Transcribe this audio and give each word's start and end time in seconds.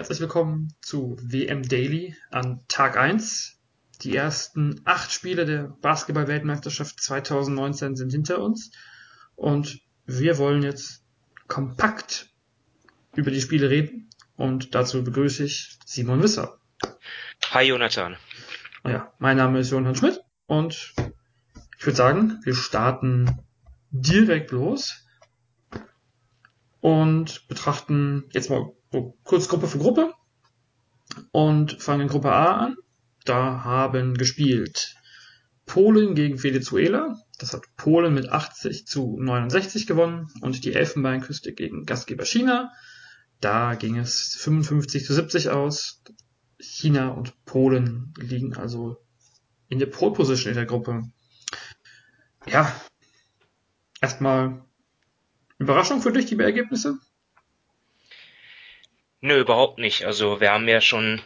herzlich 0.00 0.20
willkommen 0.20 0.72
zu 0.80 1.18
WM 1.20 1.62
Daily 1.62 2.16
an 2.30 2.64
Tag 2.68 2.96
1. 2.96 3.60
Die 4.00 4.16
ersten 4.16 4.80
acht 4.86 5.12
Spiele 5.12 5.44
der 5.44 5.76
Basketball-Weltmeisterschaft 5.82 6.98
2019 6.98 7.96
sind 7.96 8.10
hinter 8.10 8.40
uns 8.40 8.70
und 9.36 9.82
wir 10.06 10.38
wollen 10.38 10.62
jetzt 10.62 11.04
kompakt 11.48 12.30
über 13.14 13.30
die 13.30 13.42
Spiele 13.42 13.68
reden 13.68 14.08
und 14.36 14.74
dazu 14.74 15.04
begrüße 15.04 15.44
ich 15.44 15.78
Simon 15.84 16.22
Wisser. 16.22 16.58
Hi 17.50 17.64
Jonathan. 17.66 18.16
Ja, 18.86 19.12
mein 19.18 19.36
Name 19.36 19.58
ist 19.58 19.70
Johann 19.70 19.96
Schmidt 19.96 20.22
und 20.46 20.94
ich 21.78 21.84
würde 21.84 21.96
sagen, 21.96 22.40
wir 22.44 22.54
starten 22.54 23.44
direkt 23.90 24.50
los 24.50 25.06
und 26.80 27.46
betrachten 27.48 28.24
jetzt 28.32 28.48
mal 28.48 28.72
kurz 29.24 29.48
Gruppe 29.48 29.66
für 29.66 29.78
Gruppe 29.78 30.14
und 31.32 31.80
fangen 31.82 32.02
in 32.02 32.08
Gruppe 32.08 32.32
A 32.32 32.56
an. 32.56 32.76
Da 33.24 33.64
haben 33.64 34.14
gespielt 34.14 34.94
Polen 35.66 36.14
gegen 36.14 36.42
Venezuela. 36.42 37.16
Das 37.38 37.52
hat 37.52 37.64
Polen 37.76 38.12
mit 38.12 38.28
80 38.28 38.86
zu 38.86 39.16
69 39.20 39.86
gewonnen 39.86 40.28
und 40.40 40.64
die 40.64 40.74
Elfenbeinküste 40.74 41.52
gegen 41.52 41.86
Gastgeber 41.86 42.24
China. 42.24 42.72
Da 43.40 43.74
ging 43.74 43.96
es 43.96 44.36
55 44.40 45.04
zu 45.04 45.14
70 45.14 45.50
aus. 45.50 46.02
China 46.58 47.08
und 47.10 47.44
Polen 47.44 48.12
liegen 48.18 48.54
also 48.54 48.98
in 49.68 49.78
der 49.78 49.86
Pole 49.86 50.12
Position 50.12 50.50
in 50.50 50.56
der 50.56 50.66
Gruppe. 50.66 51.04
Ja, 52.46 52.74
erstmal 54.00 54.64
Überraschung 55.58 56.02
für 56.02 56.12
dich, 56.12 56.26
die 56.26 56.38
Ergebnisse? 56.38 56.98
Nö, 59.20 59.40
überhaupt 59.40 59.78
nicht. 59.78 60.04
Also 60.04 60.40
wir 60.40 60.50
haben 60.50 60.68
ja 60.68 60.80
schon 60.80 61.22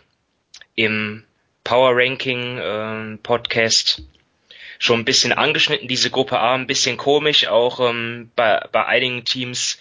im 0.74 1.24
Power 1.62 1.92
Ranking 1.94 2.58
äh, 2.58 3.16
Podcast 3.18 4.02
schon 4.78 5.00
ein 5.00 5.04
bisschen 5.04 5.32
angeschnitten, 5.32 5.88
diese 5.88 6.10
Gruppe 6.10 6.38
A, 6.38 6.54
ein 6.54 6.66
bisschen 6.66 6.96
komisch, 6.96 7.46
auch 7.46 7.80
ähm, 7.80 8.30
bei, 8.36 8.66
bei 8.72 8.84
einigen 8.84 9.24
Teams 9.24 9.78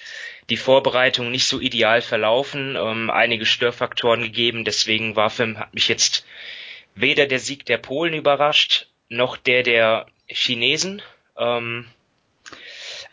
die 0.50 0.58
Vorbereitung 0.58 1.32
nicht 1.32 1.46
so 1.46 1.60
ideal 1.60 2.02
verlaufen, 2.02 2.76
ähm, 2.76 3.10
einige 3.10 3.46
Störfaktoren 3.46 4.22
gegeben, 4.22 4.66
deswegen 4.66 5.16
war 5.16 5.30
für, 5.30 5.58
hat 5.58 5.74
mich 5.74 5.88
jetzt 5.88 6.26
weder 6.96 7.26
der 7.26 7.40
Sieg 7.40 7.66
der 7.66 7.80
Polen 7.80 8.14
überrascht, 8.14 8.88
noch 9.10 9.38
der 9.38 9.64
der 9.64 10.06
Chinesen. 10.28 11.02
Ähm, 11.38 11.88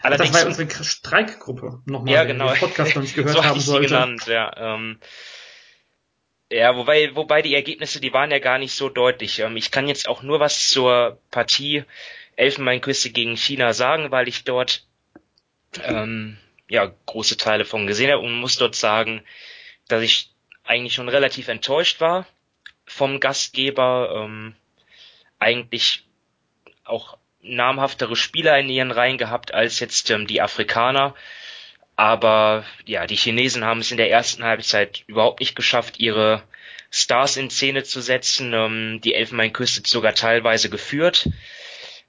Allerdings, 0.03 0.33
das 0.33 0.43
war 0.43 0.49
unsere 0.49 0.85
Streikgruppe 0.85 1.83
nochmal, 1.85 2.15
ja, 2.15 2.25
genau. 2.25 2.49
den 2.49 2.59
Podcast 2.59 2.95
noch 2.97 3.03
nicht 3.03 3.15
gehört 3.17 3.37
so 3.37 3.45
haben 3.45 3.61
sollte. 3.61 3.89
Genannt, 3.89 4.27
ja, 4.27 4.53
ähm, 4.57 4.99
ja, 6.51 6.75
wobei, 6.75 7.15
wobei 7.15 7.43
die 7.43 7.55
Ergebnisse, 7.55 8.01
die 8.01 8.13
waren 8.13 8.31
ja 8.31 8.39
gar 8.39 8.59
nicht 8.59 8.75
so 8.75 8.89
deutlich. 8.89 9.39
Ähm, 9.39 9.57
ich 9.57 9.71
kann 9.71 9.87
jetzt 9.87 10.09
auch 10.09 10.23
nur 10.23 10.41
was 10.41 10.69
zur 10.69 11.21
Partie 11.31 11.85
Elfenbeinküste 12.37 13.11
gegen 13.11 13.37
China 13.37 13.73
sagen, 13.73 14.11
weil 14.11 14.27
ich 14.27 14.45
dort 14.45 14.85
ähm, 15.85 16.39
ja 16.69 16.93
große 17.07 17.37
Teile 17.37 17.65
von 17.65 17.87
gesehen 17.87 18.11
habe 18.11 18.23
und 18.23 18.35
muss 18.35 18.57
dort 18.57 18.75
sagen, 18.75 19.23
dass 19.87 20.03
ich 20.03 20.33
eigentlich 20.65 20.95
schon 20.95 21.09
relativ 21.09 21.49
enttäuscht 21.49 22.01
war 22.01 22.27
vom 22.87 23.21
Gastgeber. 23.21 24.25
Ähm, 24.25 24.55
eigentlich 25.39 26.07
auch 26.85 27.17
namhaftere 27.43 28.17
Spieler 28.17 28.59
in 28.59 28.69
ihren 28.69 28.91
Reihen 28.91 29.19
gehabt 29.19 29.55
als 29.55 29.81
jetzt 29.81 30.11
ähm, 30.11 30.27
die 30.27 30.43
Afrikaner. 30.43 31.15
Aber 31.97 32.65
ja, 32.87 33.07
die 33.07 33.17
Chinesen 33.17 33.65
haben 33.65 33.81
es 33.81 33.91
in 33.91 33.97
der 33.97 34.11
ersten 34.11 34.45
Halbzeit 34.45 35.05
überhaupt 35.07 35.41
nicht 35.41 35.55
geschafft, 35.55 36.01
ihre 36.01 36.43
Stars 36.91 37.37
in 37.37 37.51
Szene 37.51 37.85
zu 37.85 38.01
setzen. 38.01 38.53
Ähm, 38.55 39.01
die 39.03 39.15
Elfenbeinküste 39.15 39.83
sogar 39.87 40.15
teilweise 40.15 40.71
geführt. 40.71 41.29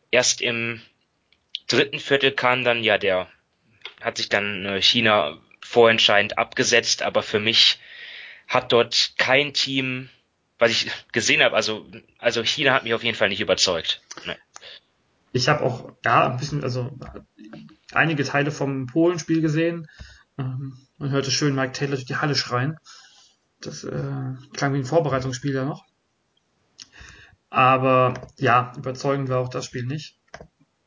Erst 0.09 0.41
im 0.41 0.81
dritten 1.67 1.99
Viertel 1.99 2.31
kam 2.31 2.63
dann 2.63 2.83
ja 2.83 2.97
der, 2.97 3.27
hat 4.01 4.17
sich 4.17 4.29
dann 4.29 4.65
äh, 4.65 4.81
China 4.81 5.37
vorentscheidend 5.61 6.37
abgesetzt, 6.37 7.03
aber 7.03 7.23
für 7.23 7.39
mich 7.39 7.79
hat 8.47 8.73
dort 8.73 9.13
kein 9.17 9.53
Team, 9.53 10.09
was 10.59 10.71
ich 10.71 10.91
gesehen 11.13 11.41
habe, 11.41 11.55
also, 11.55 11.85
also 12.17 12.43
China 12.43 12.73
hat 12.73 12.83
mich 12.83 12.93
auf 12.93 13.03
jeden 13.03 13.15
Fall 13.15 13.29
nicht 13.29 13.39
überzeugt. 13.39 14.01
Nee 14.25 14.35
ich 15.31 15.49
habe 15.49 15.63
auch 15.63 15.91
ja 16.03 16.29
ein 16.29 16.37
bisschen, 16.37 16.63
also 16.63 16.97
einige 17.93 18.23
Teile 18.23 18.51
vom 18.51 18.87
Polenspiel 18.87 19.41
gesehen. 19.41 19.87
Ähm, 20.37 20.77
man 20.97 21.09
hörte 21.11 21.31
schön 21.31 21.55
Mike 21.55 21.73
Taylor 21.73 21.95
durch 21.95 22.05
die 22.05 22.17
Halle 22.17 22.35
schreien. 22.35 22.77
Das 23.59 23.83
äh, 23.83 24.33
klang 24.53 24.73
wie 24.73 24.79
ein 24.79 24.85
Vorbereitungsspiel 24.85 25.53
ja 25.53 25.65
noch. 25.65 25.85
Aber 27.49 28.13
ja, 28.37 28.73
überzeugend 28.77 29.29
war 29.29 29.39
auch 29.39 29.49
das 29.49 29.65
Spiel 29.65 29.85
nicht. 29.85 30.17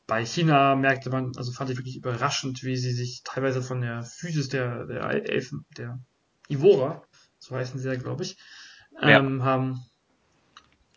Bei 0.07 0.25
China 0.25 0.75
merkte 0.75 1.09
man, 1.09 1.31
also 1.35 1.51
fand 1.51 1.69
ich 1.69 1.77
wirklich 1.77 1.97
überraschend, 1.97 2.63
wie 2.63 2.75
sie 2.75 2.91
sich 2.91 3.21
teilweise 3.23 3.61
von 3.61 3.81
der 3.81 4.03
Physis 4.03 4.49
der, 4.49 4.85
der 4.85 5.03
Elfen, 5.29 5.65
der 5.77 5.99
Ivora, 6.47 7.03
so 7.39 7.55
heißen 7.55 7.79
sie 7.79 7.87
ja, 7.87 7.95
glaube 7.95 8.23
ich, 8.23 8.37
ähm, 9.01 9.39
ja. 9.39 9.45
haben 9.45 9.85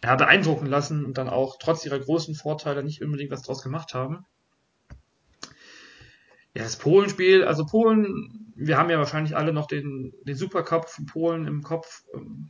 ja, 0.03 0.17
beeindrucken 0.17 0.67
lassen 0.67 1.05
und 1.05 1.19
dann 1.19 1.29
auch 1.29 1.57
trotz 1.59 1.85
ihrer 1.85 1.99
großen 1.99 2.35
Vorteile 2.35 2.83
nicht 2.83 3.03
unbedingt 3.03 3.31
was 3.31 3.43
draus 3.43 3.63
gemacht 3.63 3.95
haben. 3.95 4.25
Ja, 6.55 6.63
das 6.65 6.77
Polenspiel, 6.77 7.45
also 7.45 7.67
Polen, 7.67 8.53
wir 8.57 8.79
haben 8.79 8.91
ja 8.91 8.99
wahrscheinlich 8.99 9.37
alle 9.37 9.53
noch 9.53 9.67
den, 9.67 10.13
den 10.23 10.37
Supercup 10.37 10.89
von 10.89 11.07
Polen 11.07 11.47
im 11.47 11.63
Kopf. 11.63 12.05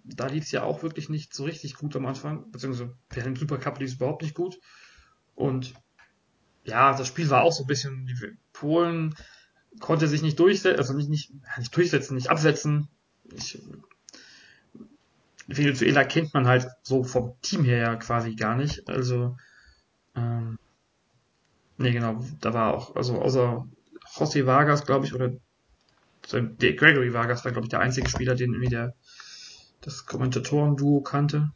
Da 0.05 0.27
lief 0.27 0.45
es 0.45 0.53
ja 0.53 0.63
auch 0.63 0.83
wirklich 0.83 1.09
nicht 1.09 1.35
so 1.35 1.45
richtig 1.45 1.75
gut 1.75 1.97
am 1.97 2.07
Anfang, 2.07 2.51
beziehungsweise 2.51 2.97
während 3.11 3.37
dem 3.37 3.41
Supercup 3.41 3.79
lief 3.79 3.91
es 3.91 3.97
überhaupt 3.97 4.23
nicht 4.23 4.35
gut. 4.35 4.59
Und 5.35 5.75
ja, 6.65 6.97
das 6.97 7.07
Spiel 7.07 7.29
war 7.31 7.43
auch 7.43 7.53
so 7.53 7.65
ein 7.65 7.67
bisschen, 7.67 8.09
Polen 8.53 9.15
konnte 9.81 10.09
sich 10.09 10.23
nicht 10.23 10.39
durchsetzen, 10.39 10.79
also 10.79 10.95
nicht, 10.95 11.09
nicht, 11.09 11.33
nicht 11.59 11.77
durchsetzen, 11.77 12.15
nicht 12.15 12.31
absetzen. 12.31 12.89
Ich 13.35 13.61
Venezuela 15.49 16.05
kennt 16.05 16.35
man 16.35 16.47
halt 16.47 16.69
so 16.83 17.03
vom 17.03 17.41
Team 17.41 17.65
her 17.65 17.79
ja 17.79 17.97
quasi 17.97 18.35
gar 18.35 18.55
nicht. 18.55 18.87
Also, 18.89 19.37
ähm, 20.15 20.59
nee, 21.79 21.93
genau, 21.93 22.23
da 22.41 22.53
war 22.53 22.75
auch, 22.75 22.95
also 22.95 23.21
außer 23.21 23.67
José 24.15 24.47
Vargas, 24.47 24.85
glaube 24.85 25.07
ich, 25.07 25.15
oder 25.15 25.33
der 26.31 26.75
Gregory 26.75 27.15
Vargas 27.15 27.45
war, 27.45 27.53
glaube 27.53 27.65
ich, 27.65 27.71
der 27.71 27.81
einzige 27.81 28.09
Spieler, 28.09 28.35
den 28.35 28.53
irgendwie 28.53 28.69
der, 28.71 28.95
das 29.81 30.05
Kommentatoren-Duo 30.05 31.01
kannte. 31.01 31.51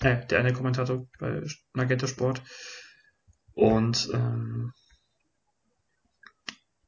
Äh, 0.00 0.26
der 0.26 0.38
eine 0.38 0.52
Kommentator 0.52 1.06
bei 1.18 1.42
Magenta 1.72 2.06
Sport. 2.06 2.42
Und 3.54 4.10
ähm, 4.12 4.72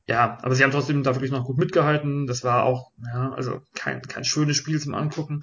ja, 0.06 0.38
aber 0.42 0.54
sie 0.54 0.62
haben 0.62 0.72
trotzdem 0.72 1.02
da 1.02 1.14
wirklich 1.14 1.30
noch 1.30 1.44
gut 1.44 1.56
mitgehalten. 1.56 2.26
Das 2.26 2.44
war 2.44 2.64
auch, 2.64 2.90
ja, 3.12 3.32
also 3.32 3.62
kein, 3.74 4.02
kein 4.02 4.24
schönes 4.24 4.56
Spiel 4.56 4.78
zum 4.80 4.94
Angucken. 4.94 5.40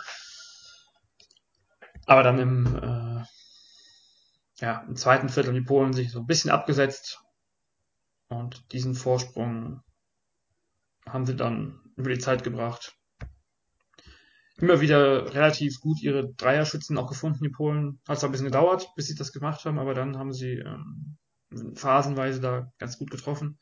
Aber 2.07 2.23
dann 2.23 2.40
im, 2.40 2.66
äh, 2.78 3.23
ja, 4.59 4.79
im 4.88 4.95
zweiten 4.95 5.28
Viertel 5.28 5.53
die 5.53 5.62
Polen 5.62 5.91
sich 5.91 6.09
so 6.09 6.19
ein 6.19 6.25
bisschen 6.25 6.50
abgesetzt 6.50 7.22
und 8.29 8.72
diesen 8.72 8.95
Vorsprung 8.95 9.84
haben 11.06 11.25
sie 11.25 11.35
dann 11.35 11.81
über 11.97 12.09
die 12.09 12.19
Zeit 12.19 12.45
gebracht. 12.45 12.97
Immer 14.57 14.79
wieder 14.79 15.34
relativ 15.34 15.81
gut 15.81 16.01
ihre 16.01 16.34
Dreierschützen 16.34 16.97
auch 16.97 17.07
gefunden, 17.07 17.44
die 17.44 17.50
Polen. 17.50 18.00
Hat 18.07 18.19
zwar 18.19 18.29
ein 18.29 18.31
bisschen 18.31 18.47
gedauert, 18.47 18.89
bis 18.95 19.07
sie 19.07 19.16
das 19.16 19.34
gemacht 19.34 19.66
haben, 19.66 19.78
aber 19.78 19.94
dann 19.94 20.18
haben 20.18 20.33
sie 20.33 20.53
ähm, 20.53 21.18
phasenweise 21.75 22.39
da 22.39 22.71
ganz 22.80 22.98
gut 22.98 23.12
getroffen, 23.12 23.60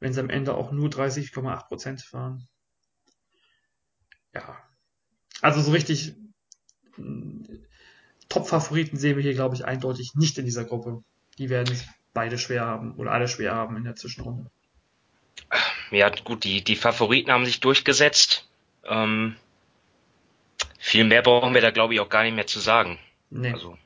wenn 0.00 0.12
sie 0.12 0.20
am 0.20 0.30
Ende 0.30 0.54
auch 0.54 0.70
nur 0.70 0.90
30,8 0.90 1.66
Prozent 1.66 2.12
waren. 2.12 2.46
Ja, 4.34 4.58
also 5.40 5.62
so 5.62 5.72
richtig 5.72 6.14
Top-Favoriten 8.28 8.96
sehen 8.96 9.16
wir 9.16 9.22
hier, 9.22 9.34
glaube 9.34 9.54
ich, 9.54 9.64
eindeutig 9.64 10.14
nicht 10.14 10.38
in 10.38 10.44
dieser 10.44 10.64
Gruppe. 10.64 11.02
Die 11.38 11.50
werden 11.50 11.72
es 11.72 11.84
beide 12.12 12.38
schwer 12.38 12.64
haben 12.64 12.94
oder 12.96 13.12
alle 13.12 13.28
schwer 13.28 13.54
haben 13.54 13.76
in 13.76 13.84
der 13.84 13.96
Zwischenrunde. 13.96 14.50
Ja, 15.90 16.08
gut, 16.08 16.44
die, 16.44 16.62
die 16.62 16.76
Favoriten 16.76 17.30
haben 17.30 17.44
sich 17.44 17.60
durchgesetzt. 17.60 18.48
Ähm, 18.84 19.36
viel 20.78 21.04
mehr 21.04 21.22
brauchen 21.22 21.54
wir 21.54 21.60
da, 21.60 21.70
glaube 21.70 21.94
ich, 21.94 22.00
auch 22.00 22.08
gar 22.08 22.22
nicht 22.22 22.34
mehr 22.34 22.46
zu 22.46 22.60
sagen. 22.60 22.98
Nee. 23.30 23.52
Also. 23.52 23.76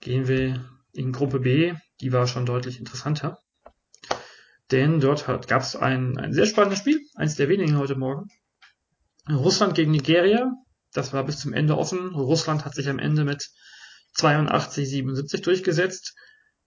Gehen 0.00 0.28
wir 0.28 0.68
in 0.92 1.12
Gruppe 1.12 1.40
B, 1.40 1.74
die 2.00 2.12
war 2.12 2.26
schon 2.26 2.46
deutlich 2.46 2.78
interessanter. 2.78 3.38
Denn 4.70 5.00
dort 5.00 5.26
gab 5.46 5.62
es 5.62 5.76
ein, 5.76 6.18
ein 6.18 6.32
sehr 6.32 6.46
spannendes 6.46 6.80
Spiel, 6.80 7.00
eins 7.14 7.36
der 7.36 7.48
wenigen 7.48 7.78
heute 7.78 7.94
Morgen. 7.94 8.28
Russland 9.28 9.74
gegen 9.74 9.92
Nigeria. 9.92 10.52
Das 10.92 11.12
war 11.12 11.24
bis 11.24 11.38
zum 11.38 11.52
Ende 11.52 11.76
offen. 11.76 12.14
Russland 12.14 12.64
hat 12.64 12.74
sich 12.74 12.88
am 12.88 12.98
Ende 12.98 13.24
mit 13.24 13.50
82, 14.14 14.88
77 14.88 15.42
durchgesetzt. 15.42 16.14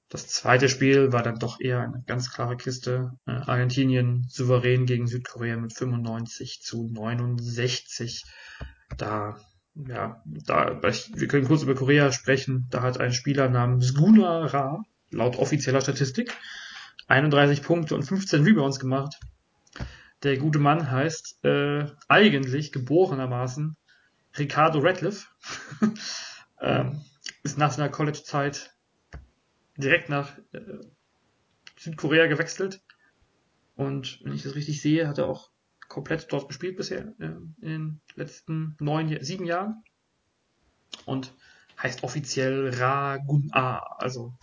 Das 0.09 0.27
zweite 0.27 0.69
Spiel 0.69 1.13
war 1.13 1.21
dann 1.21 1.37
doch 1.37 1.59
eher 1.59 1.81
eine 1.81 2.03
ganz 2.07 2.31
klare 2.31 2.57
Kiste. 2.57 3.11
Äh, 3.27 3.31
Argentinien 3.31 4.25
souverän 4.27 4.87
gegen 4.87 5.07
Südkorea 5.07 5.55
mit 5.57 5.73
95 5.73 6.61
zu 6.63 6.89
69. 6.91 8.23
Da, 8.97 9.39
ja, 9.75 10.23
da, 10.25 10.81
wir 10.81 11.27
können 11.27 11.47
kurz 11.47 11.61
über 11.61 11.75
Korea 11.75 12.11
sprechen. 12.11 12.67
Da 12.71 12.81
hat 12.81 12.99
ein 12.99 13.13
Spieler 13.13 13.49
namens 13.49 13.93
Guna 13.93 14.45
Ra, 14.45 14.81
laut 15.11 15.37
offizieller 15.37 15.81
Statistik, 15.81 16.35
31 17.07 17.61
Punkte 17.61 17.93
und 17.93 18.03
15 18.03 18.43
Rebounds 18.43 18.79
gemacht. 18.79 19.19
Der 20.23 20.37
gute 20.37 20.59
Mann 20.59 20.89
heißt 20.89 21.45
äh, 21.45 21.85
eigentlich 22.07 22.71
geborenermaßen 22.71 23.77
Ricardo 24.39 24.79
Radcliffe. 24.79 25.27
ähm, 26.61 27.01
ist 27.43 27.57
nach 27.57 27.71
seiner 27.71 27.89
College-Zeit 27.89 28.75
direkt 29.77 30.09
nach 30.09 30.37
äh, 30.51 30.59
Südkorea 31.77 32.27
gewechselt. 32.27 32.81
Und 33.75 34.19
wenn 34.23 34.33
ich 34.33 34.43
das 34.43 34.55
richtig 34.55 34.81
sehe, 34.81 35.07
hat 35.07 35.17
er 35.17 35.27
auch 35.27 35.51
komplett 35.87 36.31
dort 36.31 36.47
gespielt 36.47 36.77
bisher 36.77 37.13
äh, 37.19 37.25
in 37.25 37.51
den 37.61 38.01
letzten 38.15 38.75
neun, 38.79 39.23
sieben 39.23 39.45
Jahren. 39.45 39.83
Und 41.05 41.33
heißt 41.81 42.03
offiziell 42.03 42.73
Ra 42.75 43.17
Gun 43.17 43.49
A, 43.53 43.77
also 43.97 44.33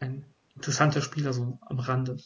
ein 0.00 0.24
interessanter 0.56 1.00
Spieler 1.00 1.32
so 1.32 1.58
am 1.62 1.78
Rande. 1.78 2.18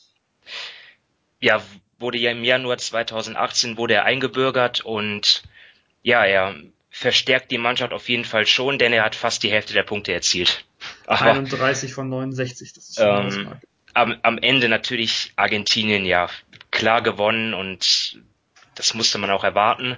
Ja, 1.40 1.62
wurde 1.98 2.18
ja 2.18 2.30
im 2.30 2.44
Januar 2.44 2.78
2018 2.78 3.76
wurde 3.76 3.94
er 3.94 4.04
eingebürgert 4.04 4.80
und 4.80 5.42
ja, 6.02 6.24
er 6.24 6.54
verstärkt 6.90 7.50
die 7.50 7.58
Mannschaft 7.58 7.92
auf 7.92 8.08
jeden 8.08 8.24
Fall 8.24 8.46
schon, 8.46 8.78
denn 8.78 8.92
er 8.92 9.04
hat 9.04 9.14
fast 9.14 9.42
die 9.42 9.50
Hälfte 9.50 9.72
der 9.72 9.84
Punkte 9.84 10.12
erzielt. 10.12 10.64
Aber, 11.06 11.32
31 11.32 11.92
von 11.92 12.08
69, 12.08 12.72
das 12.72 12.88
ist 12.88 12.96
schon 12.96 13.32
ähm, 13.32 13.56
am, 13.94 14.16
am 14.22 14.38
Ende 14.38 14.68
natürlich 14.68 15.32
Argentinien 15.36 16.04
ja 16.04 16.28
klar 16.70 17.02
gewonnen 17.02 17.54
und 17.54 18.20
das 18.74 18.94
musste 18.94 19.18
man 19.18 19.30
auch 19.30 19.44
erwarten. 19.44 19.96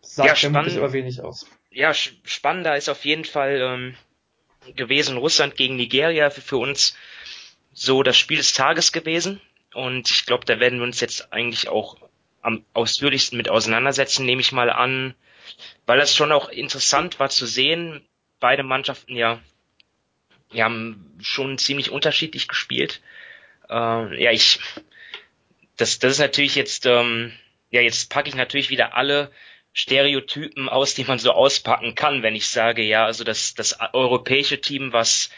Sagt 0.00 0.28
ja, 0.28 0.36
spannend, 0.36 0.76
aber 0.76 0.92
wenig 0.92 1.22
aus. 1.22 1.46
Ja, 1.70 1.94
spannender 1.94 2.76
ist 2.76 2.88
auf 2.88 3.04
jeden 3.04 3.24
Fall 3.24 3.60
ähm, 3.60 4.74
gewesen 4.74 5.16
Russland 5.16 5.56
gegen 5.56 5.76
Nigeria 5.76 6.30
für, 6.30 6.40
für 6.40 6.56
uns 6.56 6.96
so 7.72 8.02
das 8.02 8.16
Spiel 8.16 8.38
des 8.38 8.52
Tages 8.52 8.92
gewesen. 8.92 9.40
Und 9.72 10.10
ich 10.10 10.26
glaube, 10.26 10.44
da 10.44 10.58
werden 10.58 10.80
wir 10.80 10.84
uns 10.84 11.00
jetzt 11.00 11.32
eigentlich 11.32 11.68
auch 11.68 11.96
am 12.42 12.64
ausführlichsten 12.72 13.36
mit 13.36 13.48
auseinandersetzen, 13.48 14.24
nehme 14.24 14.40
ich 14.40 14.52
mal 14.52 14.70
an, 14.70 15.14
weil 15.86 15.98
das 15.98 16.14
schon 16.14 16.32
auch 16.32 16.48
interessant 16.48 17.18
war 17.20 17.30
zu 17.30 17.46
sehen. 17.46 18.04
Beide 18.38 18.62
Mannschaften 18.62 19.16
ja, 19.16 19.40
die 20.52 20.62
haben 20.62 21.16
schon 21.20 21.58
ziemlich 21.58 21.90
unterschiedlich 21.90 22.48
gespielt. 22.48 23.00
Äh, 23.68 24.22
ja, 24.22 24.32
ich, 24.32 24.60
das, 25.76 25.98
das 25.98 26.12
ist 26.12 26.18
natürlich 26.18 26.54
jetzt, 26.54 26.86
ähm, 26.86 27.32
ja, 27.70 27.80
jetzt 27.80 28.10
packe 28.10 28.28
ich 28.28 28.34
natürlich 28.34 28.70
wieder 28.70 28.96
alle 28.96 29.30
Stereotypen 29.72 30.68
aus, 30.68 30.94
die 30.94 31.04
man 31.04 31.18
so 31.18 31.32
auspacken 31.32 31.94
kann, 31.94 32.22
wenn 32.22 32.34
ich 32.34 32.48
sage, 32.48 32.82
ja, 32.82 33.04
also 33.04 33.22
das, 33.22 33.54
das 33.54 33.78
europäische 33.92 34.60
Team, 34.60 34.92
was 34.92 35.30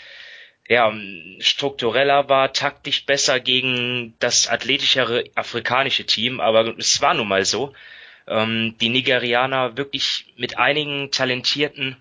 ja, 0.68 0.92
struktureller 1.40 2.28
war, 2.28 2.52
taktisch 2.52 3.04
besser 3.04 3.40
gegen 3.40 4.14
das 4.20 4.48
athletischere 4.48 5.24
afrikanische 5.34 6.06
Team, 6.06 6.40
aber 6.40 6.78
es 6.78 7.00
war 7.00 7.14
nun 7.14 7.28
mal 7.28 7.44
so. 7.44 7.72
Ähm, 8.26 8.76
die 8.80 8.88
Nigerianer 8.88 9.76
wirklich 9.76 10.32
mit 10.36 10.58
einigen 10.58 11.10
talentierten 11.10 11.96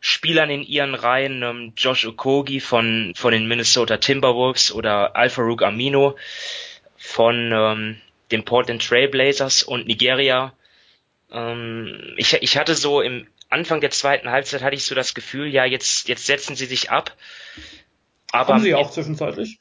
Spielern 0.00 0.50
in 0.50 0.64
ihren 0.64 0.96
Reihen, 0.96 1.42
ähm, 1.44 1.72
Josh 1.76 2.04
Okogi 2.04 2.58
von, 2.58 3.12
von 3.14 3.32
den 3.32 3.46
Minnesota 3.46 3.98
Timberwolves 3.98 4.72
oder 4.72 5.14
Alfarouk 5.14 5.62
Amino 5.62 6.16
von 6.96 7.52
ähm, 7.52 8.00
den 8.32 8.44
Portland 8.44 8.84
Trailblazers 8.84 9.62
und 9.62 9.86
Nigeria. 9.86 10.54
Ähm, 11.30 12.14
ich, 12.16 12.34
ich 12.34 12.56
hatte 12.56 12.74
so 12.74 13.00
im 13.00 13.28
Anfang 13.48 13.80
der 13.80 13.90
zweiten 13.90 14.30
Halbzeit 14.30 14.62
hatte 14.62 14.74
ich 14.74 14.84
so 14.84 14.94
das 14.94 15.14
Gefühl, 15.14 15.46
ja, 15.46 15.64
jetzt, 15.66 16.08
jetzt 16.08 16.26
setzen 16.26 16.56
sie 16.56 16.66
sich 16.66 16.90
ab. 16.90 17.14
Aber 18.32 18.54
Haben 18.54 18.62
sie 18.62 18.74
auch 18.74 18.90
zwischenzeitlich? 18.90 19.58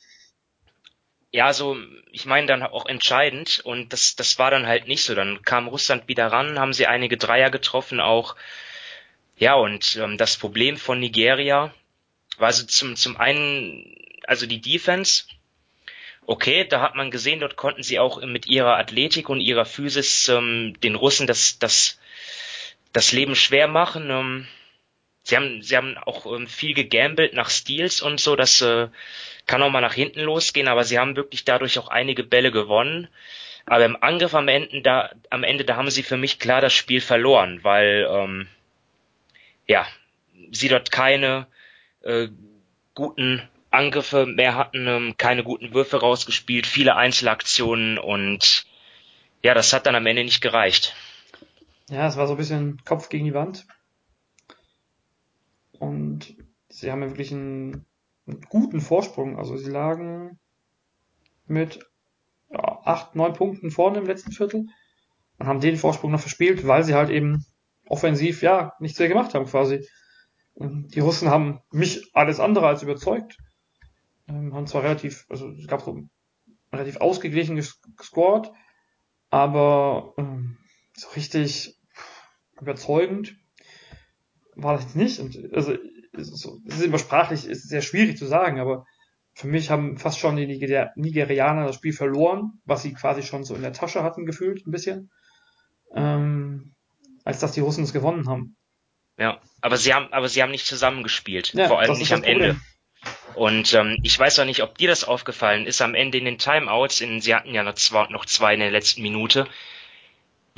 Ja, 1.33 1.53
so, 1.53 1.77
ich 2.11 2.25
meine 2.25 2.47
dann 2.47 2.63
auch 2.63 2.85
entscheidend 2.85 3.61
und 3.63 3.93
das, 3.93 4.15
das 4.15 4.39
war 4.39 4.51
dann 4.51 4.67
halt 4.67 4.87
nicht 4.87 5.03
so. 5.03 5.13
Dann 5.13 5.41
kam 5.43 5.67
Russland 5.67 6.07
wieder 6.07 6.27
ran, 6.27 6.59
haben 6.59 6.73
sie 6.73 6.87
einige 6.87 7.17
Dreier 7.17 7.49
getroffen 7.49 7.99
auch. 7.99 8.35
Ja, 9.37 9.55
und 9.55 9.97
ähm, 9.97 10.17
das 10.17 10.37
Problem 10.37 10.77
von 10.77 10.99
Nigeria 10.99 11.73
war 12.37 12.51
so 12.51 12.65
zum, 12.65 12.95
zum 12.95 13.17
einen, 13.17 13.95
also 14.25 14.45
die 14.45 14.61
Defense, 14.61 15.25
okay, 16.25 16.65
da 16.65 16.81
hat 16.81 16.95
man 16.95 17.11
gesehen, 17.11 17.39
dort 17.39 17.55
konnten 17.55 17.83
sie 17.83 17.99
auch 17.99 18.21
mit 18.21 18.45
ihrer 18.45 18.77
Athletik 18.77 19.29
und 19.29 19.39
ihrer 19.41 19.65
Physis 19.65 20.29
ähm, 20.29 20.75
den 20.81 20.95
Russen 20.95 21.27
das, 21.27 21.59
das, 21.59 21.99
das 22.93 23.11
Leben 23.11 23.35
schwer 23.35 23.67
machen. 23.67 24.09
Ähm, 24.09 24.47
sie 25.31 25.37
haben, 25.37 25.61
sie 25.61 25.77
haben 25.77 25.97
auch 25.97 26.25
ähm, 26.25 26.45
viel 26.45 26.73
gegambelt 26.73 27.33
nach 27.33 27.49
Steals 27.49 28.01
und 28.01 28.19
so, 28.19 28.35
das 28.35 28.61
äh, 28.61 28.89
kann 29.47 29.63
auch 29.63 29.71
mal 29.71 29.81
nach 29.81 29.93
hinten 29.93 30.19
losgehen, 30.19 30.67
aber 30.67 30.83
sie 30.83 30.99
haben 30.99 31.15
wirklich 31.15 31.45
dadurch 31.45 31.79
auch 31.79 31.87
einige 31.87 32.23
Bälle 32.23 32.51
gewonnen. 32.51 33.07
Aber 33.65 33.85
im 33.85 33.95
Angriff 34.01 34.35
am 34.35 34.49
Ende, 34.49 34.81
da, 34.81 35.11
am 35.29 35.43
Ende, 35.43 35.63
da 35.63 35.77
haben 35.77 35.89
sie 35.89 36.03
für 36.03 36.17
mich 36.17 36.39
klar 36.39 36.59
das 36.59 36.73
Spiel 36.73 36.99
verloren, 36.99 37.59
weil 37.63 38.07
ähm, 38.11 38.47
ja, 39.67 39.87
sie 40.51 40.67
dort 40.67 40.91
keine 40.91 41.47
äh, 42.01 42.27
guten 42.93 43.47
Angriffe 43.69 44.25
mehr 44.25 44.55
hatten, 44.55 44.87
ähm, 44.87 45.15
keine 45.17 45.43
guten 45.43 45.73
Würfe 45.73 46.01
rausgespielt, 46.01 46.67
viele 46.67 46.97
Einzelaktionen 46.97 47.97
und 47.97 48.65
ja, 49.43 49.53
das 49.53 49.71
hat 49.71 49.85
dann 49.85 49.95
am 49.95 50.05
Ende 50.05 50.25
nicht 50.25 50.41
gereicht. 50.41 50.93
Ja, 51.89 52.07
es 52.07 52.17
war 52.17 52.27
so 52.27 52.33
ein 52.33 52.37
bisschen 52.37 52.81
Kopf 52.83 53.07
gegen 53.07 53.25
die 53.25 53.33
Wand. 53.33 53.65
Und 55.81 56.35
sie 56.69 56.91
haben 56.91 57.01
ja 57.01 57.09
wirklich 57.09 57.31
einen, 57.31 57.87
einen 58.27 58.41
guten 58.49 58.81
Vorsprung. 58.81 59.39
Also 59.39 59.57
sie 59.57 59.71
lagen 59.71 60.39
mit 61.47 61.79
ja, 62.51 62.81
acht, 62.83 63.15
neun 63.15 63.33
Punkten 63.33 63.71
vorne 63.71 63.97
im 63.97 64.05
letzten 64.05 64.31
Viertel 64.31 64.67
und 65.39 65.47
haben 65.47 65.59
den 65.59 65.77
Vorsprung 65.77 66.11
noch 66.11 66.19
verspielt, 66.19 66.67
weil 66.67 66.83
sie 66.83 66.93
halt 66.93 67.09
eben 67.09 67.47
offensiv 67.87 68.43
ja 68.43 68.73
nichts 68.79 68.99
mehr 68.99 69.07
gemacht 69.07 69.33
haben 69.33 69.47
quasi. 69.47 69.87
Die 70.53 70.99
Russen 70.99 71.31
haben 71.31 71.61
mich 71.71 72.11
alles 72.13 72.39
andere 72.39 72.67
als 72.67 72.83
überzeugt. 72.83 73.37
Ähm, 74.27 74.53
haben 74.53 74.67
zwar 74.67 74.83
relativ, 74.83 75.25
also 75.29 75.49
es 75.49 75.67
gab 75.67 75.81
so 75.81 75.99
relativ 76.71 76.97
ausgeglichen 76.97 77.55
gescored, 77.97 78.51
aber 79.31 80.13
ähm, 80.19 80.59
so 80.93 81.07
richtig 81.15 81.75
überzeugend 82.59 83.40
war 84.55 84.75
das 84.75 84.95
nicht. 84.95 85.19
Und 85.19 85.53
also 85.53 85.75
es 86.13 86.29
ist 86.29 86.83
immer 86.83 86.99
sprachlich, 86.99 87.45
ist 87.45 87.69
sehr 87.69 87.81
schwierig 87.81 88.17
zu 88.17 88.25
sagen, 88.25 88.59
aber 88.59 88.85
für 89.33 89.47
mich 89.47 89.69
haben 89.69 89.97
fast 89.97 90.19
schon 90.19 90.35
die 90.35 90.45
Nigerianer 90.45 91.65
das 91.65 91.75
Spiel 91.75 91.93
verloren, 91.93 92.61
was 92.65 92.81
sie 92.83 92.93
quasi 92.93 93.23
schon 93.23 93.43
so 93.43 93.55
in 93.55 93.61
der 93.61 93.73
Tasche 93.73 94.03
hatten, 94.03 94.25
gefühlt 94.25 94.67
ein 94.67 94.71
bisschen, 94.71 95.09
ähm, 95.95 96.73
als 97.23 97.39
dass 97.39 97.53
die 97.53 97.61
Russen 97.61 97.83
es 97.83 97.93
gewonnen 97.93 98.27
haben. 98.27 98.57
Ja, 99.17 99.39
aber 99.61 99.77
sie 99.77 99.93
haben, 99.93 100.11
aber 100.11 100.27
sie 100.27 100.41
haben 100.41 100.51
nicht 100.51 100.65
zusammengespielt, 100.65 101.53
ja, 101.53 101.67
vor 101.67 101.79
allem 101.79 101.97
nicht 101.97 102.13
am 102.13 102.23
Ende. 102.23 102.59
Und 103.35 103.73
ähm, 103.73 103.97
ich 104.03 104.17
weiß 104.19 104.39
auch 104.39 104.45
nicht, 104.45 104.61
ob 104.61 104.77
dir 104.77 104.89
das 104.89 105.03
aufgefallen 105.03 105.65
ist, 105.65 105.81
am 105.81 105.95
Ende 105.95 106.17
in 106.17 106.25
den 106.25 106.37
Timeouts, 106.37 107.01
in, 107.01 107.21
sie 107.21 107.33
hatten 107.33 107.53
ja 107.53 107.63
noch 107.63 107.75
zwei, 107.75 108.07
noch 108.07 108.25
zwei 108.25 108.53
in 108.53 108.59
der 108.59 108.71
letzten 108.71 109.01
Minute, 109.01 109.47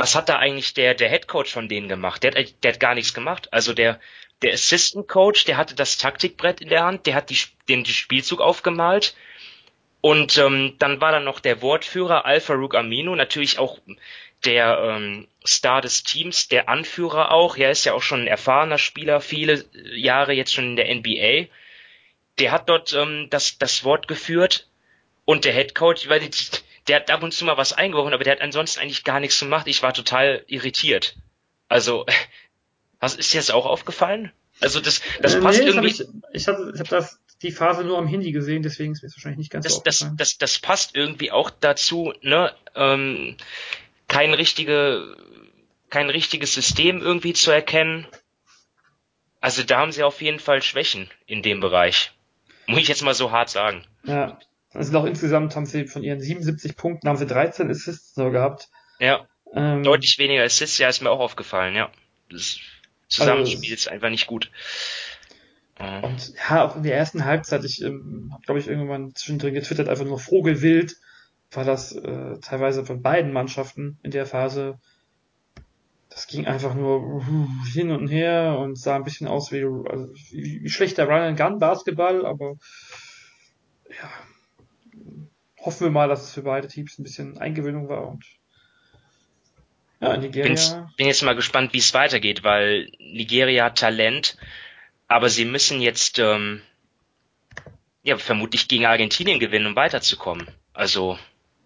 was 0.04 0.16
hat 0.16 0.28
da 0.28 0.38
eigentlich 0.38 0.74
der, 0.74 0.96
der 0.96 1.10
Head 1.10 1.30
Coach 1.30 1.54
von 1.54 1.70
denen 1.70 1.88
gemacht? 1.88 2.24
Der 2.24 2.34
hat, 2.34 2.62
der 2.62 2.74
hat 2.74 2.80
gar 2.82 2.94
nichts 2.94 3.14
gemacht. 3.14 3.48
Also 3.54 3.74
der, 3.74 4.02
der 4.42 4.52
Assistant 4.52 5.08
Coach, 5.08 5.46
der 5.46 5.56
hatte 5.56 5.76
das 5.76 5.98
Taktikbrett 5.98 6.60
in 6.60 6.68
der 6.68 6.84
Hand, 6.84 7.06
der 7.06 7.16
hat 7.16 7.30
die, 7.30 7.38
den, 7.70 7.86
den 7.86 7.94
Spielzug 7.94 8.42
aufgemalt. 8.42 9.16
Und 10.02 10.38
ähm, 10.38 10.76
dann 10.78 11.00
war 11.00 11.14
da 11.14 11.22
noch 11.22 11.40
der 11.40 11.62
Wortführer 11.62 12.26
Al-Farouk 12.26 12.76
Amino, 12.76 13.16
natürlich 13.16 13.60
auch 13.60 13.80
der 14.44 14.78
ähm, 14.84 15.30
Star 15.48 15.80
des 15.80 16.04
Teams, 16.04 16.50
der 16.50 16.68
Anführer 16.68 17.32
auch. 17.32 17.56
Er 17.56 17.72
ist 17.72 17.86
ja 17.86 17.94
auch 17.94 18.02
schon 18.02 18.24
ein 18.24 18.28
erfahrener 18.28 18.80
Spieler, 18.80 19.22
viele 19.22 19.64
Jahre 19.96 20.34
jetzt 20.34 20.54
schon 20.54 20.66
in 20.66 20.76
der 20.76 20.94
NBA. 20.94 21.48
Der 22.40 22.52
hat 22.52 22.68
dort 22.68 22.92
ähm, 22.92 23.28
das, 23.30 23.58
das 23.58 23.86
Wort 23.86 24.10
geführt 24.10 24.68
und 25.24 25.46
der 25.46 25.54
Head 25.54 25.76
Coach, 25.76 26.10
weil 26.10 26.20
die, 26.20 26.30
der 26.88 26.98
hat 26.98 27.12
ab 27.12 27.24
und 27.24 27.34
zu 27.34 27.46
mal 27.46 27.58
was 27.58 27.74
eingeworfen, 27.74 28.14
aber 28.14 28.24
der 28.24 28.34
hat 28.34 28.42
ansonsten 28.42 28.80
eigentlich 28.82 29.04
gar 29.04 29.20
nichts 29.20 29.40
gemacht. 29.40 29.68
Ich 29.68 29.84
war 29.84 29.94
total 29.94 30.44
irritiert. 30.48 31.16
Also, 31.68 32.06
was 33.00 33.16
ist 33.16 33.34
dir 33.34 33.38
das 33.38 33.52
auch 33.52 33.66
aufgefallen? 33.66 34.32
Also 34.60 34.80
das, 34.80 35.02
das 35.22 35.36
äh, 35.36 35.42
passt 35.42 35.60
nee, 35.60 35.66
irgendwie. 35.66 35.88
Ich, 35.88 36.02
ich 36.34 36.48
habe 36.48 36.72
ich 36.74 36.80
hab 36.80 36.90
das 36.90 37.20
die 37.42 37.52
Phase 37.52 37.84
nur 37.84 37.98
am 37.98 38.08
Handy 38.08 38.32
gesehen, 38.32 38.64
deswegen 38.64 38.94
ist 38.94 39.02
mir 39.02 39.10
das 39.10 39.18
wahrscheinlich 39.18 39.40
nicht 39.40 39.52
ganz 39.52 39.66
das, 39.66 39.76
so 39.76 39.82
das, 39.84 40.12
das, 40.16 40.38
das 40.38 40.60
passt 40.60 40.96
irgendwie 40.96 41.32
auch 41.32 41.50
dazu, 41.50 42.14
ne? 42.22 42.54
Ähm, 42.74 43.36
kein 44.08 44.34
richtige, 44.34 45.18
kein 45.90 46.10
richtiges 46.10 46.54
System 46.54 47.02
irgendwie 47.02 47.34
zu 47.34 47.52
erkennen. 47.52 48.08
Also 49.42 49.64
da 49.64 49.80
haben 49.80 49.92
sie 49.92 50.04
auf 50.04 50.22
jeden 50.22 50.40
Fall 50.40 50.62
Schwächen 50.62 51.10
in 51.26 51.42
dem 51.42 51.60
Bereich. 51.60 52.14
Muss 52.66 52.80
ich 52.80 52.88
jetzt 52.88 53.02
mal 53.02 53.14
so 53.14 53.32
hart 53.32 53.50
sagen. 53.50 53.84
Ja. 54.06 54.40
Also 54.74 54.92
noch 54.92 55.06
insgesamt 55.06 55.56
haben 55.56 55.66
sie 55.66 55.86
von 55.86 56.04
ihren 56.04 56.20
77 56.20 56.76
Punkten 56.76 57.08
haben 57.08 57.18
sie 57.18 57.28
13 57.28 57.70
Assists 57.70 58.16
so 58.16 58.32
gehabt. 58.32 58.70
Ja. 59.00 59.28
Ähm, 59.54 59.84
Deutlich 59.84 60.18
weniger 60.18 60.44
Assists, 60.44 60.78
ja, 60.78 60.90
ist 60.90 61.02
mir 61.02 61.12
auch 61.12 61.20
aufgefallen, 61.20 61.76
ja. 61.76 61.92
Das 62.30 62.60
Zusammenspiel 63.08 63.72
also, 63.72 63.74
ist 63.74 63.88
einfach 63.88 64.10
nicht 64.10 64.28
gut. 64.28 64.50
Und 65.78 66.34
ja, 66.50 66.66
auch 66.66 66.76
in 66.76 66.84
der 66.84 66.96
ersten 66.96 67.26
Halbzeit, 67.26 67.64
ich 67.66 67.82
ähm, 67.82 68.30
habe, 68.32 68.44
glaube 68.44 68.60
ich, 68.60 68.68
irgendwann 68.68 69.14
zwischendrin 69.16 69.54
getwittert, 69.54 69.90
einfach 69.90 70.06
nur 70.06 70.20
Vogelwild, 70.20 70.96
war 71.52 71.66
das 71.66 71.92
äh, 71.92 72.40
teilweise 72.42 72.86
von 72.86 73.02
beiden 73.02 73.32
Mannschaften 73.32 74.00
in 74.02 74.12
der 74.12 74.26
Phase 74.26 74.80
das 76.14 76.28
ging 76.28 76.46
einfach 76.46 76.76
nur 76.76 77.24
hin 77.74 77.92
und 77.92 78.08
her 78.08 78.58
und 78.60 78.78
sah 78.78 78.96
ein 78.96 79.04
bisschen 79.04 79.28
aus 79.28 79.52
wie, 79.52 79.64
also 79.64 80.14
wie, 80.32 80.62
wie 80.62 80.70
schlechter 80.70 81.06
Run 81.06 81.22
and 81.22 81.40
Gun 81.40 81.60
Basketball, 81.60 82.26
aber 82.26 82.58
ja, 83.90 84.10
hoffen 85.64 85.86
wir 85.86 85.92
mal, 85.92 86.08
dass 86.08 86.24
es 86.24 86.34
für 86.34 86.44
beide 86.44 86.68
Teams 86.68 86.98
ein 87.00 87.04
bisschen 87.04 87.38
Eingewöhnung 87.38 87.90
war 87.90 88.08
und 88.08 88.26
ja, 90.00 90.18
Nigeria. 90.18 90.54
Bin, 90.54 90.88
bin 90.98 91.08
jetzt 91.08 91.24
mal 91.24 91.36
gespannt, 91.36 91.74
wie 91.74 91.78
es 91.78 91.94
weitergeht, 91.94 92.44
weil 92.44 92.92
Nigeria 93.00 93.66
hat 93.66 93.78
Talent, 93.78 94.38
aber 95.08 95.30
sie 95.30 95.46
müssen 95.46 95.80
jetzt 95.82 96.20
ähm, 96.20 96.62
ja 98.04 98.18
vermutlich 98.18 98.68
gegen 98.68 98.86
Argentinien 98.86 99.40
gewinnen, 99.40 99.68
um 99.68 99.76
weiterzukommen. 99.76 100.48
Also 100.74 101.18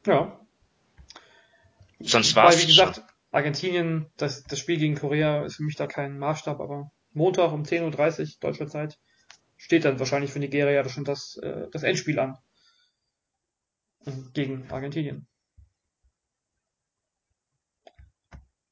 ja. 0.05 0.39
Sonst 1.99 2.35
war 2.35 2.49
es. 2.49 2.61
Wie 2.61 2.67
gesagt, 2.67 3.01
Argentinien, 3.31 4.07
das, 4.17 4.43
das 4.43 4.59
Spiel 4.59 4.77
gegen 4.77 4.95
Korea 4.95 5.43
ist 5.43 5.55
für 5.55 5.63
mich 5.63 5.75
da 5.75 5.87
kein 5.87 6.19
Maßstab, 6.19 6.59
aber 6.59 6.91
Montag 7.13 7.51
um 7.51 7.63
10.30 7.63 8.19
Uhr 8.19 8.27
deutscher 8.39 8.67
Zeit 8.67 8.99
steht 9.57 9.85
dann 9.85 9.99
wahrscheinlich 9.99 10.31
für 10.31 10.39
Nigeria 10.39 10.87
schon 10.87 11.03
das, 11.03 11.37
äh, 11.37 11.67
das 11.71 11.81
Endspiel 11.81 12.19
an. 12.19 12.37
Gegen 14.33 14.69
Argentinien. 14.71 15.27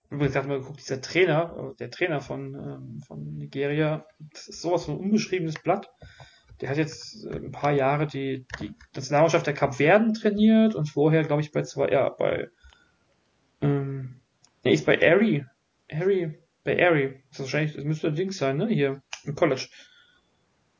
Übrigens 0.09 0.35
hat 0.35 0.47
man 0.47 0.59
geguckt, 0.59 0.79
dieser 0.79 1.01
Trainer, 1.01 1.71
äh, 1.73 1.75
der 1.75 1.91
Trainer 1.91 2.21
von, 2.21 2.55
ähm, 2.55 3.01
von 3.05 3.37
Nigeria, 3.37 4.05
das 4.19 4.47
ist 4.47 4.61
sowas 4.61 4.85
von 4.85 4.95
ein 4.95 4.99
unbeschriebenes 5.01 5.55
Blatt. 5.55 5.89
Der 6.61 6.69
hat 6.69 6.77
jetzt 6.77 7.25
äh, 7.25 7.35
ein 7.35 7.51
paar 7.51 7.71
Jahre 7.71 8.07
die, 8.07 8.45
die 8.59 8.73
Nationalmannschaft 8.93 9.45
der 9.45 9.53
Kap 9.53 9.75
Verden 9.75 10.13
trainiert 10.13 10.75
und 10.75 10.87
vorher, 10.87 11.23
glaube 11.23 11.41
ich, 11.41 11.51
bei 11.51 11.63
zwei, 11.63 11.89
ja, 11.89 12.07
bei 12.09 12.49
ähm, 13.61 14.21
Nee, 14.65 14.73
ist 14.73 14.85
bei 14.85 14.97
Harry. 14.97 15.45
Harry, 15.91 16.39
bei 16.63 16.75
Harry. 16.75 17.23
Das, 17.29 17.39
ist 17.39 17.39
wahrscheinlich, 17.41 17.75
das 17.75 17.83
müsste 17.83 18.11
Dings 18.11 18.37
sein, 18.37 18.57
ne? 18.57 18.67
Hier, 18.67 19.03
im 19.23 19.35
College. 19.35 19.67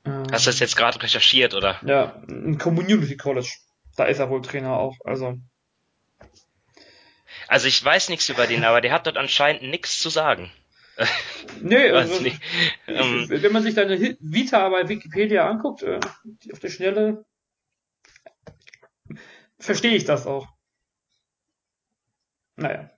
Hast 0.04 0.46
du 0.46 0.50
das 0.50 0.60
jetzt 0.60 0.76
gerade 0.76 1.02
recherchiert, 1.02 1.54
oder? 1.54 1.80
Ja, 1.86 2.24
im 2.28 2.58
Community 2.58 3.16
College. 3.16 3.50
Da 3.96 4.06
ist 4.06 4.20
er 4.20 4.30
wohl 4.30 4.42
Trainer 4.42 4.78
auch, 4.78 4.98
also. 5.06 5.38
Also 7.48 7.68
ich 7.68 7.84
weiß 7.84 8.10
nichts 8.10 8.30
über 8.30 8.48
den, 8.48 8.64
aber 8.64 8.82
der 8.82 8.92
hat 8.92 9.08
dort 9.08 9.18
anscheinend 9.18 9.64
nichts 9.64 10.00
zu 10.00 10.10
sagen. 10.10 10.52
Nee, 11.62 11.90
also, 11.90 12.22
nicht. 12.22 12.42
Ähm, 12.88 13.28
wenn 13.30 13.52
man 13.52 13.64
sich 13.64 13.76
deine 13.76 14.18
Vita 14.20 14.68
bei 14.70 14.88
Wikipedia 14.90 15.48
anguckt, 15.50 15.84
äh, 15.84 16.00
auf 16.52 16.60
der 16.60 16.70
Schnelle, 16.70 17.26
verstehe 19.60 19.96
ich 19.96 20.06
das 20.06 20.28
auch. 20.28 20.48
Naja. 22.56 22.90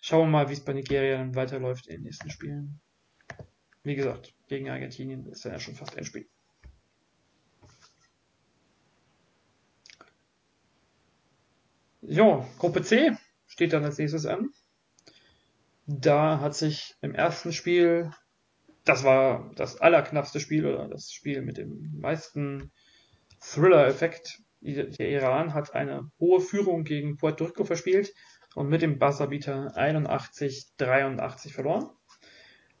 Schauen 0.00 0.28
wir 0.28 0.38
mal, 0.38 0.48
wie 0.48 0.54
es 0.54 0.64
bei 0.64 0.72
Nigeria 0.72 1.18
dann 1.18 1.34
weiterläuft 1.34 1.86
in 1.86 1.96
den 1.96 2.02
nächsten 2.04 2.30
Spielen. 2.30 2.80
Wie 3.82 3.94
gesagt, 3.94 4.34
gegen 4.48 4.68
Argentinien 4.68 5.26
ist 5.26 5.44
dann 5.44 5.52
ja 5.52 5.60
schon 5.60 5.74
fast 5.74 5.96
Endspiel. 5.96 6.28
Jo, 12.08 12.46
Gruppe 12.58 12.82
C 12.82 13.16
steht 13.48 13.72
dann 13.72 13.84
als 13.84 13.98
nächstes 13.98 14.26
an. 14.26 14.50
Da 15.86 16.38
hat 16.38 16.54
sich 16.54 16.94
im 17.00 17.16
ersten 17.16 17.52
Spiel, 17.52 18.12
das 18.84 19.02
war 19.02 19.50
das 19.56 19.80
allerknappste 19.80 20.38
Spiel 20.38 20.66
oder 20.66 20.86
das 20.86 21.10
Spiel 21.10 21.42
mit 21.42 21.56
dem 21.56 21.98
meisten 21.98 22.70
Thriller-Effekt. 23.40 24.40
Der 24.60 25.08
Iran 25.08 25.52
hat 25.52 25.74
eine 25.74 26.08
hohe 26.20 26.40
Führung 26.40 26.84
gegen 26.84 27.16
Puerto 27.16 27.44
Rico 27.44 27.64
verspielt 27.64 28.14
und 28.54 28.68
mit 28.68 28.82
dem 28.82 29.00
Buzzerbeater 29.00 29.76
81-83 29.76 31.52
verloren. 31.52 31.90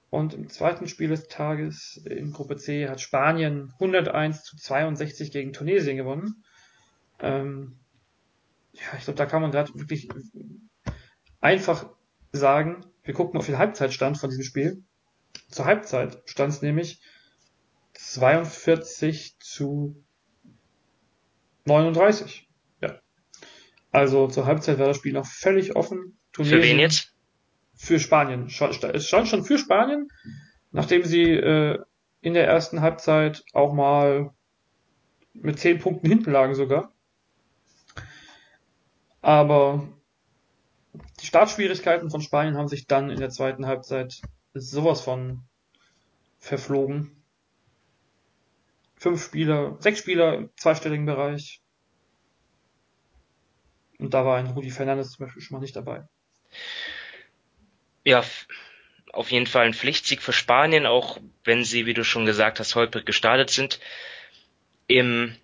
Und 0.08 0.34
im 0.34 0.48
zweiten 0.48 0.86
Spiel 0.86 1.08
des 1.08 1.26
Tages 1.26 2.00
in 2.08 2.30
Gruppe 2.30 2.56
C 2.58 2.88
hat 2.88 3.00
Spanien 3.00 3.72
101 3.80 4.44
zu 4.44 4.56
62 4.56 5.32
gegen 5.32 5.52
Tunesien 5.52 5.96
gewonnen. 5.96 6.44
Ähm, 7.18 7.80
ja, 8.76 8.98
ich 8.98 9.04
glaube, 9.04 9.18
da 9.18 9.26
kann 9.26 9.42
man 9.42 9.50
gerade 9.50 9.74
wirklich 9.74 10.08
einfach 11.40 11.88
sagen, 12.32 12.84
wir 13.02 13.14
gucken 13.14 13.38
auf 13.38 13.46
den 13.46 13.58
Halbzeitstand 13.58 14.18
von 14.18 14.30
diesem 14.30 14.44
Spiel. 14.44 14.84
Zur 15.48 15.64
Halbzeit 15.64 16.22
stand 16.26 16.52
es 16.52 16.62
nämlich 16.62 17.00
42 17.94 19.38
zu 19.38 20.04
39. 21.64 22.46
Also 23.96 24.26
zur 24.28 24.44
Halbzeit 24.44 24.78
war 24.78 24.88
das 24.88 24.98
Spiel 24.98 25.14
noch 25.14 25.24
völlig 25.24 25.74
offen. 25.74 26.18
Tunesien, 26.34 26.60
für 26.60 26.66
wen 26.66 26.78
jetzt? 26.78 27.14
Für 27.74 27.98
Spanien. 27.98 28.46
Es 28.46 29.06
stand 29.06 29.26
schon 29.26 29.42
für 29.42 29.56
Spanien, 29.56 30.08
nachdem 30.70 31.02
sie 31.02 31.30
äh, 31.30 31.78
in 32.20 32.34
der 32.34 32.46
ersten 32.46 32.82
Halbzeit 32.82 33.42
auch 33.54 33.72
mal 33.72 34.34
mit 35.32 35.58
zehn 35.58 35.78
Punkten 35.78 36.08
hinten 36.08 36.30
lagen 36.30 36.54
sogar. 36.54 36.92
Aber 39.26 39.88
die 41.20 41.26
Startschwierigkeiten 41.26 42.10
von 42.10 42.22
Spanien 42.22 42.56
haben 42.56 42.68
sich 42.68 42.86
dann 42.86 43.10
in 43.10 43.18
der 43.18 43.30
zweiten 43.30 43.66
Halbzeit 43.66 44.20
sowas 44.54 45.00
von 45.00 45.42
verflogen. 46.38 47.24
Fünf 48.94 49.24
Spieler, 49.24 49.78
sechs 49.80 49.98
Spieler 49.98 50.34
im 50.34 50.50
zweistelligen 50.54 51.06
Bereich 51.06 51.60
und 53.98 54.14
da 54.14 54.24
war 54.24 54.36
ein 54.36 54.46
Rudi 54.46 54.70
Fernandes 54.70 55.10
zum 55.10 55.26
Beispiel 55.26 55.42
schon 55.42 55.56
mal 55.56 55.60
nicht 55.60 55.74
dabei. 55.74 56.06
Ja, 58.04 58.22
auf 59.12 59.32
jeden 59.32 59.48
Fall 59.48 59.66
ein 59.66 59.74
Pflichtsieg 59.74 60.22
für 60.22 60.32
Spanien, 60.32 60.86
auch 60.86 61.18
wenn 61.42 61.64
sie, 61.64 61.84
wie 61.84 61.94
du 61.94 62.04
schon 62.04 62.26
gesagt 62.26 62.60
hast, 62.60 62.76
holprig 62.76 63.04
gestartet 63.04 63.50
sind. 63.50 63.80
Im 64.86 65.34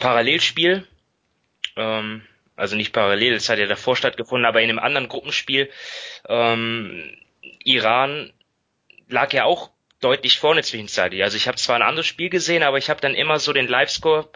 Parallelspiel, 0.00 0.88
ähm, 1.76 2.26
also 2.56 2.76
nicht 2.76 2.92
parallel, 2.92 3.34
es 3.34 3.48
hat 3.48 3.58
ja 3.58 3.66
davor 3.66 3.96
stattgefunden, 3.96 4.46
aber 4.46 4.60
in 4.60 4.70
einem 4.70 4.78
anderen 4.78 5.08
Gruppenspiel, 5.08 5.70
ähm, 6.28 7.10
Iran 7.64 8.32
lag 9.08 9.32
ja 9.32 9.44
auch 9.44 9.70
deutlich 10.00 10.38
vorne 10.38 10.62
zwischenzeitlich. 10.62 11.22
Also 11.22 11.36
ich 11.36 11.48
habe 11.48 11.56
zwar 11.56 11.76
ein 11.76 11.82
anderes 11.82 12.06
Spiel 12.06 12.28
gesehen, 12.28 12.62
aber 12.62 12.78
ich 12.78 12.90
habe 12.90 13.00
dann 13.00 13.14
immer 13.14 13.38
so 13.38 13.52
den 13.52 13.68
Live-Score 13.68 14.28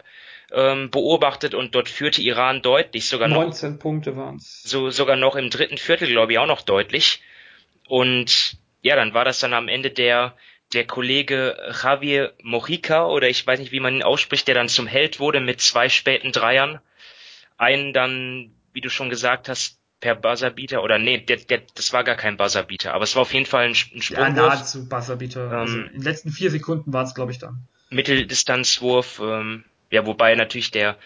ähm, 0.51 0.89
beobachtet 0.89 1.53
und 1.53 1.75
dort 1.75 1.89
führte 1.89 2.21
Iran 2.21 2.61
deutlich, 2.61 3.07
sogar 3.07 3.27
19 3.27 3.73
noch, 3.73 3.79
Punkte 3.79 4.15
waren's. 4.15 4.63
So, 4.63 4.89
sogar 4.89 5.17
noch 5.17 5.35
im 5.35 5.49
dritten 5.49 5.77
Viertel, 5.77 6.07
glaube 6.07 6.31
ich, 6.31 6.39
auch 6.39 6.47
noch 6.47 6.61
deutlich. 6.61 7.21
Und 7.87 8.57
ja, 8.81 8.95
dann 8.95 9.13
war 9.13 9.25
das 9.25 9.39
dann 9.39 9.53
am 9.53 9.67
Ende 9.67 9.91
der, 9.91 10.35
der 10.73 10.85
Kollege 10.85 11.57
Javier 11.83 12.33
Mojica, 12.41 13.07
oder 13.07 13.27
ich 13.27 13.45
weiß 13.45 13.59
nicht, 13.59 13.71
wie 13.71 13.79
man 13.79 13.95
ihn 13.95 14.03
ausspricht, 14.03 14.47
der 14.47 14.55
dann 14.55 14.69
zum 14.69 14.87
Held 14.87 15.19
wurde 15.19 15.39
mit 15.41 15.59
zwei 15.61 15.89
späten 15.89 16.31
Dreiern. 16.31 16.79
Einen 17.57 17.93
dann, 17.93 18.51
wie 18.73 18.81
du 18.81 18.89
schon 18.89 19.09
gesagt 19.09 19.49
hast, 19.49 19.79
per 19.99 20.15
Buzzerbeater, 20.15 20.83
oder 20.83 20.99
nee, 20.99 21.17
der, 21.17 21.37
der, 21.37 21.61
das 21.73 21.91
war 21.91 22.03
gar 22.03 22.15
kein 22.15 22.37
Buzzerbeater, 22.37 22.93
aber 22.93 23.03
es 23.03 23.15
war 23.15 23.23
auf 23.23 23.33
jeden 23.33 23.47
Fall 23.47 23.65
ein, 23.65 23.71
ein 23.71 24.01
Sprungwurf. 24.01 24.37
Ja, 24.37 24.47
nahezu 24.49 24.87
Buzzerbeater. 24.87 25.51
Ähm, 25.51 25.57
also 25.57 25.77
in 25.77 25.91
den 25.93 26.01
letzten 26.01 26.31
vier 26.31 26.51
Sekunden 26.51 26.93
war 26.93 27.03
es, 27.03 27.15
glaube 27.15 27.31
ich, 27.31 27.39
dann. 27.39 27.67
Mitteldistanzwurf, 27.89 29.19
ähm, 29.23 29.63
ja, 29.89 30.05
wobei 30.05 30.35
natürlich 30.35 30.71
der 30.71 30.97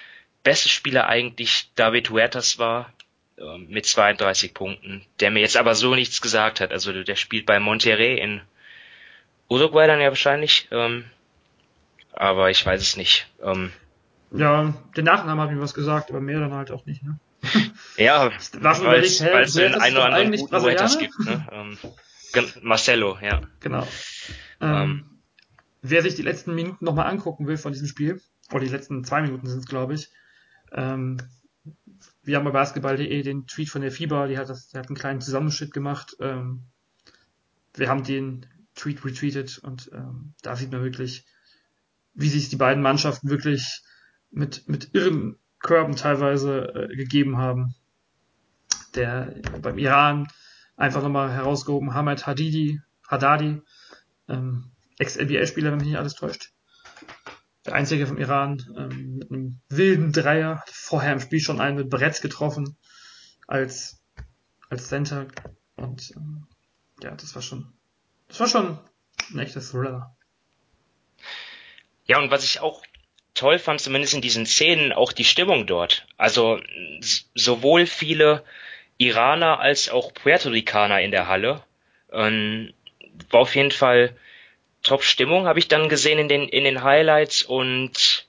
beste 0.43 0.70
Spieler 0.70 1.08
eigentlich 1.08 1.72
David 1.75 2.10
Huertas 2.10 2.58
war, 2.60 2.91
äh, 3.38 3.58
mit 3.58 3.86
32 3.86 4.53
Punkten, 4.53 5.05
der 5.20 5.31
mir 5.31 5.39
jetzt 5.39 5.58
aber 5.58 5.75
so 5.75 5.96
nichts 5.96 6.22
gesagt 6.22 6.60
hat. 6.60 6.72
Also 6.72 7.03
der 7.03 7.15
spielt 7.15 7.46
bei 7.46 7.60
Monterrey 7.60 8.20
in 8.20 8.41
Uruguay 9.50 9.88
dann 9.88 10.01
ja 10.01 10.10
wahrscheinlich, 10.10 10.67
ähm, 10.72 11.05
aber 12.13 12.50
ich 12.50 12.65
weiß 12.65 12.81
es 12.81 12.98
nicht. 12.98 13.27
Ähm, 13.43 13.72
ja, 14.32 14.74
den 14.96 15.06
Nachnamen 15.06 15.44
hat 15.44 15.52
mir 15.52 15.62
was 15.62 15.74
gesagt, 15.74 16.10
aber 16.10 16.22
mehr 16.22 16.40
dann 16.40 16.54
halt 16.54 16.72
auch 16.72 16.86
nicht, 16.86 17.04
ne? 17.04 17.20
ja, 17.98 18.32
weil 18.62 19.04
es 19.04 19.18
den 19.54 19.76
einen 19.76 19.96
oder 19.96 20.06
anderen 20.06 20.32
guten 20.36 20.62
Huertas 20.62 20.98
gibt, 21.00 21.20
ne? 21.20 21.48
Ähm, 21.52 21.78
Marcelo, 22.62 23.18
ja. 23.22 23.42
Genau. 23.60 23.88
Ähm, 24.62 24.72
ähm, 24.72 25.06
wer 25.82 26.02
sich 26.02 26.16
die 26.16 26.22
letzten 26.22 26.56
Minuten 26.56 26.86
nochmal 26.86 27.08
angucken 27.08 27.48
will 27.48 27.58
von 27.58 27.74
diesem 27.74 27.88
Spiel, 27.88 28.22
oder 28.52 28.64
die 28.64 28.72
letzten 28.72 29.04
zwei 29.04 29.22
Minuten 29.22 29.48
sind 29.48 29.60
es, 29.60 29.66
glaube 29.66 29.96
ich. 29.96 30.10
Ähm, 30.72 31.18
wir 32.24 32.38
haben 32.38 32.46
bei 32.46 32.52
Basketball.de 32.52 33.22
den 33.24 33.48
Tweet 33.48 33.70
von 33.70 33.82
der 33.82 33.92
FIBA, 33.92 34.28
die 34.28 34.38
hat, 34.38 34.50
das, 34.50 34.70
die 34.70 34.78
hat 34.78 34.88
einen 34.88 34.98
kleinen 34.98 35.22
Zusammenschnitt 35.22 35.74
gemacht. 35.74 36.16
Ähm, 36.20 36.64
wir 37.74 37.90
haben 37.90 38.04
den 38.04 38.46
Tweet 38.76 39.04
retweetet 39.04 39.60
und 39.60 39.90
ähm, 39.94 40.34
da 40.42 40.56
sieht 40.56 40.72
man 40.72 40.84
wirklich, 40.84 41.26
wie 42.14 42.30
sich 42.30 42.50
die 42.50 42.56
beiden 42.56 42.84
Mannschaften 42.84 43.30
wirklich 43.30 43.82
mit, 44.32 44.68
mit 44.68 44.94
irren 44.94 45.38
Körben 45.60 45.96
teilweise 45.96 46.74
äh, 46.74 46.96
gegeben 46.96 47.38
haben. 47.38 47.76
Der 48.96 49.36
beim 49.62 49.78
Iran 49.78 50.28
einfach 50.76 51.04
nochmal 51.04 51.32
herausgehoben, 51.32 51.94
Hamad 51.94 52.26
Hadidi, 52.26 52.82
Haddadi, 53.08 53.62
ähm, 54.28 54.72
Ex-NBA-Spieler, 54.98 55.72
wenn 55.72 55.78
mich 55.78 55.88
nicht 55.88 55.98
alles 55.98 56.16
täuscht. 56.16 56.52
Der 57.66 57.76
einzige 57.76 58.08
vom 58.08 58.18
Iran 58.18 58.64
ähm, 58.76 59.18
mit 59.18 59.32
einem 59.32 59.62
wilden 59.70 60.12
Dreier, 60.12 60.64
vorher 60.68 61.14
im 61.14 61.20
Spiel 61.20 61.40
schon 61.40 61.62
einen 61.62 61.78
mit 61.78 61.90
Bretz 61.90 62.22
getroffen 62.22 62.76
als, 63.48 64.04
als 64.70 64.88
Center. 64.88 65.28
Und 65.76 66.12
ähm, 66.16 66.48
ja, 67.04 67.12
das 67.12 67.36
war 67.36 67.42
schon, 67.42 67.72
das 68.28 68.40
war 68.40 68.48
schon 68.48 68.80
ein 69.32 69.40
echter 69.40 69.62
Thriller. 69.62 70.16
Ja, 72.06 72.20
und 72.20 72.32
was 72.32 72.44
ich 72.44 72.60
auch 72.62 72.82
toll 73.42 73.58
fand, 73.58 73.82
zumindest 73.82 74.14
in 74.14 74.22
diesen 74.22 74.46
Szenen, 74.46 74.94
auch 74.94 75.12
die 75.12 75.24
Stimmung 75.24 75.66
dort. 75.66 76.06
Also 76.16 76.62
sowohl 77.34 77.88
viele 77.88 78.44
Iraner 79.00 79.60
als 79.60 79.90
auch 79.90 80.14
Puerto 80.14 80.50
Ricaner 80.50 81.02
in 81.02 81.10
der 81.10 81.28
Halle. 81.28 81.64
Ähm, 82.12 82.72
war 83.32 83.42
auf 83.42 83.56
jeden 83.56 83.72
Fall 83.72 84.16
Top-Stimmung, 84.84 85.48
habe 85.48 85.58
ich 85.58 85.68
dann 85.68 85.90
gesehen 85.90 86.20
in 86.20 86.28
den, 86.28 86.48
in 86.48 86.66
den 86.66 86.84
Highlights 86.84 87.42
und 87.42 88.28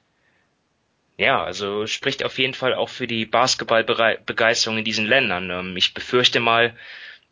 ja, 1.18 1.44
also 1.44 1.86
spricht 1.86 2.24
auf 2.24 2.38
jeden 2.38 2.54
Fall 2.54 2.72
auch 2.72 2.88
für 2.88 3.06
die 3.06 3.26
Basketballbegeisterung 3.26 4.78
in 4.78 4.84
diesen 4.84 5.04
Ländern. 5.04 5.50
Ähm, 5.50 5.76
ich 5.76 5.92
befürchte 5.92 6.40
mal, 6.40 6.74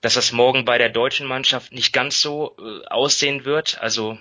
dass 0.03 0.15
das 0.15 0.33
morgen 0.33 0.67
bei 0.67 0.77
der 0.77 0.91
deutschen 0.91 1.27
Mannschaft 1.27 1.73
nicht 1.73 1.95
ganz 1.95 2.21
so 2.21 2.57
äh, 2.59 2.87
aussehen 2.89 3.47
wird. 3.47 3.81
Also, 3.81 4.19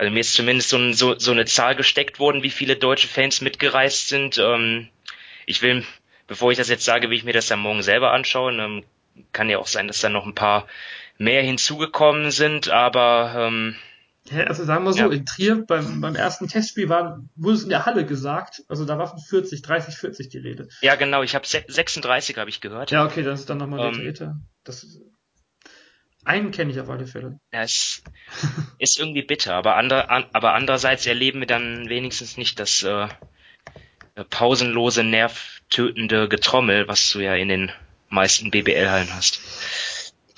also 0.00 0.10
mir 0.10 0.20
ist 0.20 0.32
zumindest 0.32 0.70
so, 0.70 0.92
so, 0.92 1.18
so 1.18 1.30
eine 1.30 1.44
Zahl 1.44 1.76
gesteckt 1.76 2.18
worden, 2.18 2.42
wie 2.42 2.48
viele 2.48 2.74
deutsche 2.74 3.06
Fans 3.06 3.42
mitgereist 3.42 4.08
sind. 4.08 4.38
Ähm, 4.38 4.88
ich 5.44 5.60
will, 5.60 5.84
bevor 6.26 6.50
ich 6.50 6.56
das 6.56 6.70
jetzt 6.70 6.86
sage, 6.86 7.10
will 7.10 7.18
ich 7.18 7.24
mir 7.24 7.34
das 7.34 7.48
dann 7.48 7.58
morgen 7.58 7.82
selber 7.82 8.12
anschauen. 8.12 8.60
Ähm, 8.60 8.84
kann 9.32 9.50
ja 9.50 9.58
auch 9.58 9.66
sein, 9.66 9.88
dass 9.88 10.00
da 10.00 10.08
noch 10.08 10.24
ein 10.24 10.34
paar 10.34 10.66
mehr 11.18 11.42
hinzugekommen 11.42 12.30
sind, 12.30 12.70
aber 12.70 13.34
ähm, 13.36 13.76
also 14.46 14.64
sagen 14.64 14.84
wir 14.84 14.94
so, 14.94 15.00
ja. 15.00 15.10
in 15.10 15.26
Trier 15.26 15.66
beim, 15.66 16.00
beim 16.00 16.14
ersten 16.14 16.48
Testspiel 16.48 16.88
war, 16.88 17.22
wurde 17.36 17.56
es 17.56 17.64
in 17.64 17.68
der 17.68 17.84
Halle 17.84 18.06
gesagt, 18.06 18.62
also 18.68 18.86
da 18.86 18.96
war 18.96 19.06
von 19.06 19.18
40, 19.18 19.60
30, 19.60 19.96
40 19.96 20.30
die 20.30 20.38
Rede. 20.38 20.68
Ja, 20.80 20.94
genau, 20.94 21.22
ich 21.22 21.34
habe 21.34 21.46
36 21.46 22.38
habe 22.38 22.48
ich 22.48 22.62
gehört. 22.62 22.90
Ja, 22.90 23.04
okay, 23.04 23.22
das 23.22 23.40
ist 23.40 23.50
dann 23.50 23.58
nochmal 23.58 23.92
ähm, 23.94 24.38
Das 24.64 24.82
ist, 24.82 25.02
einen 26.24 26.50
kenne 26.50 26.70
ich 26.70 26.80
auf 26.80 26.90
alle 26.90 27.06
Fälle. 27.06 27.40
Ja, 27.52 27.62
es 27.62 28.02
ist 28.78 28.98
irgendwie 28.98 29.22
bitter, 29.22 29.54
aber, 29.54 29.76
andre, 29.76 30.10
an, 30.10 30.26
aber 30.32 30.54
andererseits 30.54 31.06
erleben 31.06 31.40
wir 31.40 31.46
dann 31.46 31.88
wenigstens 31.88 32.36
nicht 32.36 32.60
das 32.60 32.82
äh, 32.82 33.08
pausenlose, 34.28 35.02
nervtötende 35.04 36.28
Getrommel, 36.28 36.88
was 36.88 37.10
du 37.10 37.20
ja 37.20 37.34
in 37.34 37.48
den 37.48 37.72
meisten 38.08 38.50
BBL-Hallen 38.50 39.14
hast. 39.14 39.40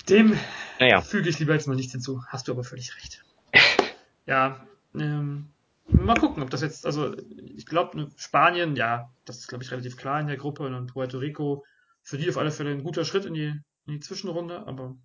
Dem 0.09 0.37
naja. 0.79 1.01
füge 1.01 1.29
ich 1.29 1.39
lieber 1.39 1.53
jetzt 1.53 1.67
mal 1.67 1.75
nichts 1.75 1.91
hinzu. 1.91 2.23
Hast 2.27 2.47
du 2.47 2.51
aber 2.51 2.63
völlig 2.63 2.95
recht. 2.95 3.23
ja, 4.25 4.65
ähm, 4.95 5.49
mal 5.87 6.15
gucken, 6.15 6.43
ob 6.43 6.49
das 6.49 6.61
jetzt, 6.61 6.85
also 6.85 7.15
ich 7.55 7.65
glaube, 7.65 7.97
ne, 7.97 8.11
Spanien, 8.15 8.75
ja, 8.75 9.09
das 9.25 9.39
ist, 9.39 9.47
glaube 9.47 9.63
ich, 9.63 9.71
relativ 9.71 9.97
klar 9.97 10.19
in 10.19 10.27
der 10.27 10.37
Gruppe 10.37 10.63
und 10.63 10.87
Puerto 10.87 11.17
Rico, 11.17 11.65
für 12.01 12.17
die 12.17 12.29
auf 12.29 12.37
alle 12.37 12.51
Fälle 12.51 12.71
ein 12.71 12.83
guter 12.83 13.05
Schritt 13.05 13.25
in 13.25 13.33
die, 13.33 13.53
in 13.85 13.93
die 13.93 13.99
Zwischenrunde, 13.99 14.65
aber 14.67 14.95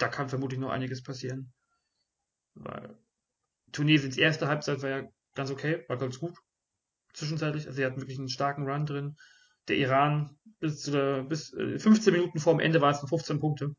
da 0.00 0.08
kann 0.08 0.28
vermutlich 0.28 0.58
noch 0.58 0.70
einiges 0.70 1.02
passieren. 1.02 1.52
Weil 2.54 2.98
Tunesiens 3.72 4.16
erste 4.16 4.48
Halbzeit 4.48 4.82
war 4.82 4.90
ja 4.90 5.08
ganz 5.34 5.50
okay, 5.50 5.84
war 5.88 5.98
ganz 5.98 6.18
gut. 6.18 6.38
Zwischenzeitlich, 7.12 7.66
also 7.66 7.76
sie 7.76 7.84
hatten 7.84 8.00
wirklich 8.00 8.18
einen 8.18 8.28
starken 8.28 8.68
Run 8.68 8.86
drin. 8.86 9.16
Der 9.68 9.76
Iran 9.76 10.38
bis, 10.58 10.82
zu 10.82 10.90
der, 10.92 11.22
bis 11.22 11.50
15 11.50 12.14
äh, 12.14 12.16
Minuten 12.16 12.40
vor 12.40 12.54
dem 12.54 12.60
Ende 12.60 12.80
war 12.80 12.90
es 12.90 13.02
noch 13.02 13.08
15 13.08 13.40
Punkte. 13.40 13.74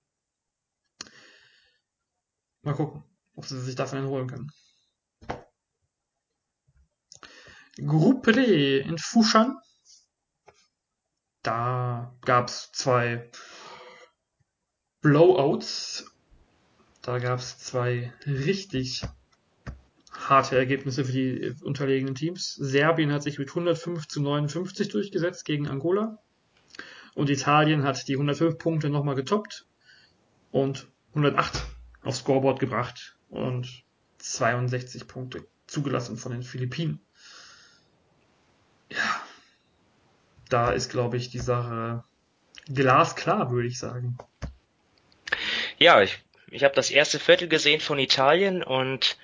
Mal 2.62 2.76
gucken, 2.76 3.04
ob 3.34 3.45
sie 3.45 3.60
sich 3.60 3.76
davon 3.76 4.06
holen 4.06 4.28
können. 4.28 4.52
Gruppe 7.78 8.34
D 8.34 8.80
in 8.80 8.98
Fushan. 8.98 9.58
Da 11.41 12.15
gab 12.22 12.50
es 12.50 12.72
zwei 12.72 13.32
Blowouts. 15.02 16.11
Da 17.02 17.18
gab 17.18 17.40
es 17.40 17.58
zwei 17.58 18.14
richtig 18.28 19.04
harte 20.12 20.58
Ergebnisse 20.58 21.06
für 21.06 21.12
die 21.12 21.56
unterlegenen 21.64 22.16
Teams. 22.16 22.54
Serbien 22.56 23.12
hat 23.12 23.24
sich 23.24 23.40
mit 23.40 23.50
105 23.50 24.08
zu 24.08 24.22
59 24.22 24.90
durchgesetzt 24.90 25.46
gegen 25.46 25.68
Angola. 25.68 26.20
Und 27.16 27.30
Italien 27.30 27.84
hat 27.84 28.08
die 28.08 28.14
105 28.14 28.58
Punkte 28.58 28.90
nochmal 28.90 29.16
getoppt 29.16 29.66
und 30.52 30.88
108 31.10 31.66
aufs 32.04 32.20
Scoreboard 32.20 32.60
gebracht 32.60 33.18
und 33.30 33.84
62 34.20 35.08
Punkte 35.08 35.46
zugelassen 35.68 36.18
von 36.18 36.32
den 36.32 36.44
Philippinen. 36.44 37.00
Ja, 38.90 39.22
da 40.50 40.72
ist, 40.72 40.90
glaube 40.92 41.18
ich, 41.18 41.30
die 41.30 41.40
Sache 41.40 42.04
glasklar, 42.68 43.52
würde 43.52 43.68
ich 43.68 43.80
sagen. 43.80 44.18
Ja, 45.78 46.02
ich, 46.02 46.24
ich 46.52 46.64
habe 46.64 46.76
das 46.76 46.92
erste 46.92 47.18
Viertel 47.18 47.48
gesehen 47.48 47.80
von 47.80 47.98
Italien 47.98 48.62
und 48.62 49.18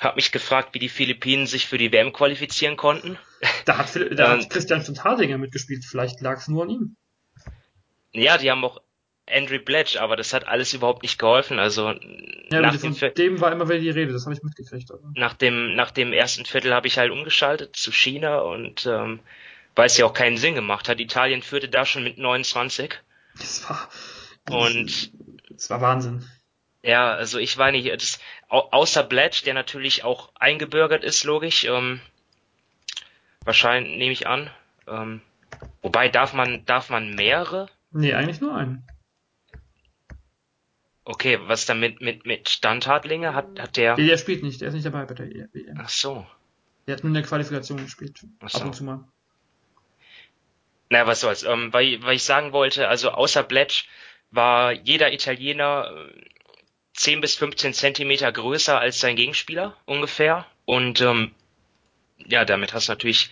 habe 0.00 0.16
mich 0.16 0.32
gefragt, 0.32 0.74
wie 0.74 0.78
die 0.78 0.88
Philippinen 0.88 1.46
sich 1.46 1.66
für 1.66 1.76
die 1.76 1.92
WM 1.92 2.12
qualifizieren 2.12 2.76
konnten. 2.76 3.18
Da 3.64 3.78
hat, 3.78 3.94
da 3.94 4.30
hat 4.30 4.42
ähm, 4.42 4.48
Christian 4.48 4.82
Stentadinger 4.82 5.38
mitgespielt, 5.38 5.84
vielleicht 5.84 6.20
lag 6.20 6.38
es 6.38 6.48
nur 6.48 6.62
an 6.62 6.70
ihm. 6.70 6.96
Ja, 8.12 8.38
die 8.38 8.50
haben 8.50 8.64
auch 8.64 8.80
Andrew 9.30 9.58
Bledge, 9.58 10.00
aber 10.00 10.16
das 10.16 10.32
hat 10.32 10.48
alles 10.48 10.72
überhaupt 10.72 11.02
nicht 11.02 11.18
geholfen. 11.18 11.58
Also 11.58 11.92
ja, 12.50 12.60
nach 12.60 12.76
dem, 12.76 12.94
von 12.94 13.14
dem 13.14 13.40
war 13.40 13.52
immer 13.52 13.68
wieder 13.68 13.80
die 13.80 13.90
Rede, 13.90 14.12
das 14.12 14.24
habe 14.24 14.34
ich 14.34 14.42
mitgekriegt. 14.42 14.90
Aber. 14.90 15.02
Nach 15.14 15.34
dem 15.34 15.74
nach 15.74 15.90
dem 15.90 16.12
ersten 16.12 16.44
Viertel 16.46 16.74
habe 16.74 16.86
ich 16.86 16.98
halt 16.98 17.12
umgeschaltet 17.12 17.76
zu 17.76 17.92
China 17.92 18.38
und 18.38 18.86
ähm, 18.86 19.20
weil 19.74 19.86
es 19.86 19.98
ja 19.98 20.06
auch 20.06 20.14
keinen 20.14 20.38
Sinn 20.38 20.54
gemacht 20.54 20.88
hat. 20.88 20.98
Italien 20.98 21.42
führte 21.42 21.68
da 21.68 21.84
schon 21.84 22.04
mit 22.04 22.18
29. 22.18 22.94
Das 23.36 23.68
war 23.68 23.88
und 24.50 25.12
das 25.50 25.70
war 25.70 25.80
Wahnsinn. 25.80 26.24
Ja, 26.82 27.12
also 27.12 27.38
ich 27.38 27.58
nicht, 27.58 27.92
das, 27.92 28.20
außer 28.48 29.02
Bledge, 29.02 29.42
der 29.44 29.54
natürlich 29.54 30.04
auch 30.04 30.30
eingebürgert 30.36 31.02
ist, 31.02 31.24
logisch. 31.24 31.64
Ähm, 31.64 32.00
wahrscheinlich 33.44 33.98
nehme 33.98 34.12
ich 34.12 34.26
an. 34.26 34.50
Ähm, 34.86 35.20
wobei 35.82 36.08
darf 36.08 36.32
man 36.34 36.64
darf 36.66 36.88
man 36.88 37.14
mehrere? 37.14 37.68
Nee, 37.90 38.14
eigentlich 38.14 38.40
nur 38.40 38.54
einen. 38.54 38.86
Okay, 41.04 41.38
was 41.42 41.64
dann 41.66 41.80
mit, 41.80 42.00
mit, 42.00 42.26
mit 42.26 42.48
Standhartlinge? 42.48 43.34
Hat, 43.34 43.58
hat 43.58 43.76
der. 43.76 43.96
Nee, 43.96 44.06
der 44.06 44.18
spielt 44.18 44.42
nicht, 44.42 44.60
der 44.60 44.68
ist 44.68 44.74
nicht 44.74 44.86
dabei 44.86 45.04
bei 45.04 45.14
der 45.14 45.26
WM. 45.26 45.80
Ach 45.82 45.88
so. 45.88 46.26
Der 46.86 46.96
hat 46.96 47.02
nur 47.02 47.10
in 47.10 47.14
der 47.14 47.22
Qualifikation 47.22 47.78
gespielt. 47.78 48.20
Ach 48.40 48.50
so. 48.50 48.58
Ab 48.58 48.66
und 48.66 48.74
zu 48.74 48.84
mal. 48.84 49.04
Naja, 50.90 51.06
was 51.06 51.20
soll's. 51.20 51.42
Ähm, 51.42 51.72
weil, 51.72 52.02
weil 52.02 52.16
ich 52.16 52.24
sagen 52.24 52.52
wollte, 52.52 52.88
also 52.88 53.10
außer 53.10 53.42
Bletch 53.42 53.88
war 54.30 54.72
jeder 54.72 55.12
Italiener 55.12 55.90
10 56.98 57.18
äh, 57.18 57.20
bis 57.20 57.34
15 57.36 57.72
Zentimeter 57.72 58.30
größer 58.30 58.78
als 58.78 59.00
sein 59.00 59.16
Gegenspieler 59.16 59.76
ungefähr. 59.86 60.46
Und 60.64 61.00
ähm, 61.00 61.32
ja, 62.26 62.44
damit 62.44 62.74
hast 62.74 62.88
du 62.88 62.92
natürlich 62.92 63.30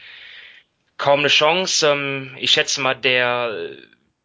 kaum 0.97 1.21
eine 1.21 1.29
Chance. 1.29 1.87
Ähm, 1.89 2.37
ich 2.39 2.53
schätze 2.53 2.81
mal, 2.81 2.95
der 2.95 3.77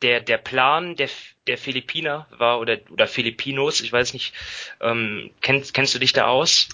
der, 0.01 0.19
der 0.19 0.37
Plan 0.37 0.95
der, 0.95 1.09
der 1.47 1.57
Philippiner 1.57 2.27
war 2.31 2.59
oder, 2.59 2.79
oder 2.89 3.07
Filipinos, 3.07 3.81
ich 3.81 3.91
weiß 3.91 4.13
nicht, 4.13 4.33
ähm, 4.79 5.31
kennst, 5.41 5.73
kennst 5.73 5.93
du 5.93 5.99
dich 5.99 6.13
da 6.13 6.27
aus? 6.27 6.69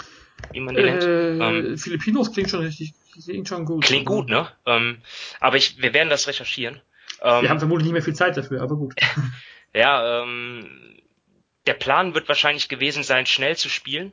Wie 0.51 0.60
man 0.60 0.75
die 0.75 0.82
äh, 0.82 0.86
nennt? 0.86 1.03
Ähm, 1.03 1.77
Filipinos 1.77 2.32
klingt 2.32 2.49
schon 2.49 2.62
richtig, 2.62 2.93
klingt 3.23 3.47
schon 3.47 3.65
gut. 3.65 3.84
Klingt 3.84 4.06
gut, 4.06 4.30
ne? 4.30 4.47
Ähm, 4.65 4.99
aber 5.39 5.58
ich, 5.58 5.82
wir 5.82 5.93
werden 5.93 6.10
das 6.10 6.27
recherchieren. 6.27 6.82
Ähm, 7.21 7.41
wir 7.41 7.49
haben 7.49 7.60
vermutlich 7.60 7.86
nicht 7.86 7.93
mehr 7.93 8.03
viel 8.03 8.15
Zeit 8.15 8.38
dafür, 8.38 8.62
aber 8.62 8.75
gut. 8.75 8.93
ja, 9.73 10.23
ähm, 10.23 10.99
der 11.67 11.73
Plan 11.73 12.13
wird 12.13 12.27
wahrscheinlich 12.27 12.69
gewesen 12.69 13.03
sein, 13.03 13.25
schnell 13.25 13.56
zu 13.56 13.69
spielen. 13.69 14.12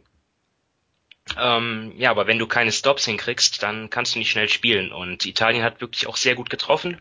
Ähm, 1.39 1.95
ja, 1.97 2.11
aber 2.11 2.27
wenn 2.27 2.39
du 2.39 2.47
keine 2.47 2.73
Stops 2.73 3.07
hinkriegst, 3.07 3.63
dann 3.63 3.89
kannst 3.89 4.15
du 4.15 4.19
nicht 4.19 4.31
schnell 4.31 4.49
spielen. 4.49 4.93
Und 4.93 5.25
Italien 5.25 5.63
hat 5.63 5.81
wirklich 5.81 6.07
auch 6.07 6.17
sehr 6.17 6.35
gut 6.35 6.51
getroffen. 6.51 7.01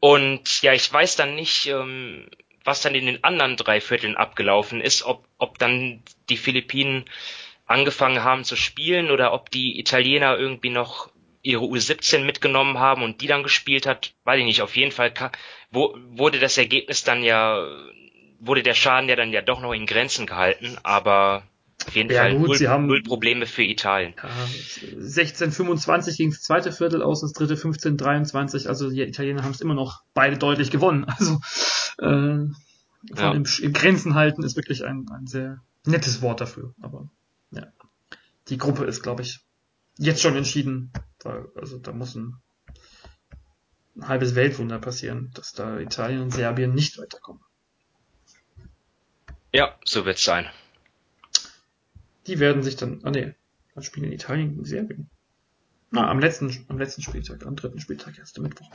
Und 0.00 0.62
ja, 0.62 0.72
ich 0.72 0.90
weiß 0.90 1.16
dann 1.16 1.34
nicht, 1.34 1.66
ähm, 1.66 2.28
was 2.64 2.80
dann 2.80 2.94
in 2.94 3.06
den 3.06 3.24
anderen 3.24 3.56
drei 3.56 3.80
Vierteln 3.80 4.16
abgelaufen 4.16 4.80
ist, 4.80 5.02
ob, 5.02 5.26
ob 5.38 5.58
dann 5.58 6.02
die 6.28 6.36
Philippinen 6.36 7.04
angefangen 7.66 8.22
haben 8.22 8.44
zu 8.44 8.56
spielen 8.56 9.10
oder 9.10 9.32
ob 9.32 9.50
die 9.50 9.78
Italiener 9.78 10.38
irgendwie 10.38 10.70
noch 10.70 11.10
ihre 11.42 11.64
U17 11.64 12.24
mitgenommen 12.24 12.78
haben 12.78 13.02
und 13.02 13.20
die 13.20 13.28
dann 13.28 13.42
gespielt 13.42 13.86
hat, 13.86 14.14
weiß 14.24 14.40
ich 14.40 14.44
nicht. 14.44 14.62
Auf 14.62 14.76
jeden 14.76 14.92
Fall 14.92 15.12
wo, 15.70 15.96
wurde 16.08 16.40
das 16.40 16.58
Ergebnis 16.58 17.04
dann 17.04 17.22
ja 17.22 17.66
wurde 18.40 18.62
der 18.62 18.74
Schaden 18.74 19.08
ja 19.08 19.16
dann 19.16 19.32
ja 19.32 19.42
doch 19.42 19.60
noch 19.60 19.72
in 19.72 19.86
Grenzen 19.86 20.26
gehalten, 20.26 20.76
aber 20.82 21.44
auf 21.86 21.94
jeden 21.94 22.10
Ja, 22.10 22.22
Fall 22.22 22.36
gut, 22.36 22.48
null, 22.48 22.56
sie 22.56 22.68
haben- 22.68 22.86
null 22.86 23.02
Probleme 23.02 23.46
für 23.46 23.62
Italien. 23.62 24.14
Ja, 24.22 24.28
16:25 24.98 26.16
gegen 26.16 26.30
das 26.30 26.40
zweite 26.42 26.72
Viertel 26.72 27.02
aus, 27.02 27.20
das 27.20 27.32
dritte 27.32 27.56
15:23. 27.56 28.66
Also 28.68 28.90
die 28.90 29.02
Italiener 29.02 29.42
haben 29.42 29.52
es 29.52 29.60
immer 29.60 29.74
noch 29.74 30.02
beide 30.14 30.36
deutlich 30.38 30.70
gewonnen. 30.70 31.06
Also 31.18 31.40
äh, 31.98 32.04
von 32.04 32.52
Ja. 33.16 33.32
im, 33.32 33.44
im 33.62 33.72
Grenzen 33.72 34.14
halten 34.14 34.42
ist 34.42 34.56
wirklich 34.56 34.84
ein, 34.84 35.06
ein 35.12 35.26
sehr 35.26 35.60
nettes 35.86 36.20
Wort 36.22 36.40
dafür. 36.40 36.74
Aber 36.82 37.08
ja, 37.52 37.66
die 38.48 38.58
Gruppe 38.58 38.84
ist, 38.84 39.02
glaube 39.02 39.22
ich, 39.22 39.40
jetzt 39.98 40.20
schon 40.22 40.34
entschieden. 40.36 40.92
Weil, 41.22 41.46
also 41.54 41.78
da 41.78 41.92
muss 41.92 42.14
ein, 42.16 42.34
ein 43.96 44.08
halbes 44.08 44.34
Weltwunder 44.34 44.78
passieren, 44.78 45.30
dass 45.34 45.52
da 45.52 45.78
Italien 45.78 46.20
und 46.22 46.32
Serbien 46.32 46.74
nicht 46.74 46.98
weiterkommen. 46.98 47.42
Ja, 49.52 49.74
so 49.84 50.04
wird's 50.04 50.24
sein. 50.24 50.50
Die 52.26 52.38
werden 52.40 52.62
sich 52.62 52.76
dann, 52.76 53.00
ah 53.04 53.10
nee, 53.10 53.34
dann 53.74 53.84
spielen 53.84 54.12
Italien 54.12 54.50
gegen 54.50 54.64
Serbien. 54.64 55.10
Na, 55.90 56.08
am 56.10 56.18
letzten, 56.18 56.66
am 56.68 56.78
letzten 56.78 57.02
Spieltag, 57.02 57.46
am 57.46 57.56
dritten 57.56 57.80
Spieltag 57.80 58.18
erst 58.18 58.36
am 58.36 58.42
Mittwoch. 58.42 58.70